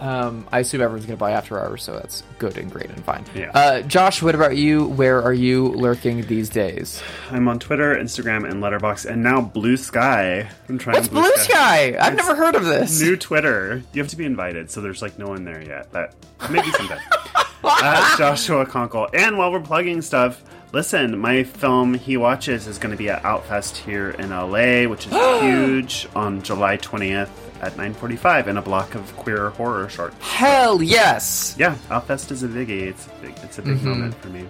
[0.00, 3.02] Um, I assume everyone's going to buy After Hours, so that's good and great and
[3.04, 3.24] fine.
[3.34, 3.50] Yeah.
[3.54, 4.86] Uh, Josh, what about you?
[4.86, 7.02] Where are you lurking these days?
[7.30, 10.48] I'm on Twitter, Instagram, and Letterboxd, and now Bluesky.
[10.68, 11.98] I'm trying What's Bluesky?
[11.98, 13.00] I've never heard of this.
[13.00, 13.82] New Twitter.
[13.92, 15.90] You have to be invited, so there's like no one there yet.
[15.92, 16.14] But
[16.50, 16.98] maybe someday.
[18.18, 19.08] Joshua Conkle.
[19.14, 20.42] And while we're plugging stuff,
[20.72, 25.06] listen, my film He Watches is going to be at Outfest here in LA, which
[25.06, 27.30] is huge, on July 20th
[27.60, 30.16] at 9:45 in a block of queer horror shorts.
[30.20, 31.54] Hell yes.
[31.58, 32.82] Yeah, Outfest is a biggie.
[32.82, 34.46] It's a big, it's a big moment for me.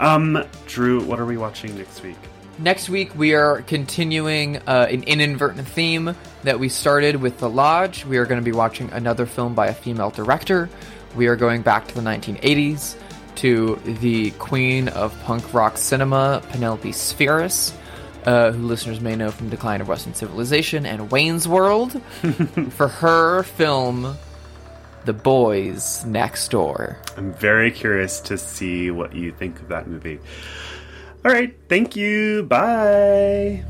[0.00, 2.16] Um, Drew, what are we watching next week?
[2.58, 6.14] Next week, we are continuing uh, an inadvertent theme
[6.44, 8.04] that we started with The Lodge.
[8.04, 10.70] We are going to be watching another film by a female director.
[11.16, 12.96] We are going back to the 1980s
[13.36, 17.72] to the queen of punk rock cinema, Penelope Spheeris,
[18.24, 21.92] uh, who listeners may know from Decline of Western Civilization and Wayne's World,
[22.70, 24.16] for her film,
[25.04, 26.98] The Boys Next Door.
[27.16, 30.18] I'm very curious to see what you think of that movie.
[31.24, 32.42] All right, thank you.
[32.44, 33.64] Bye.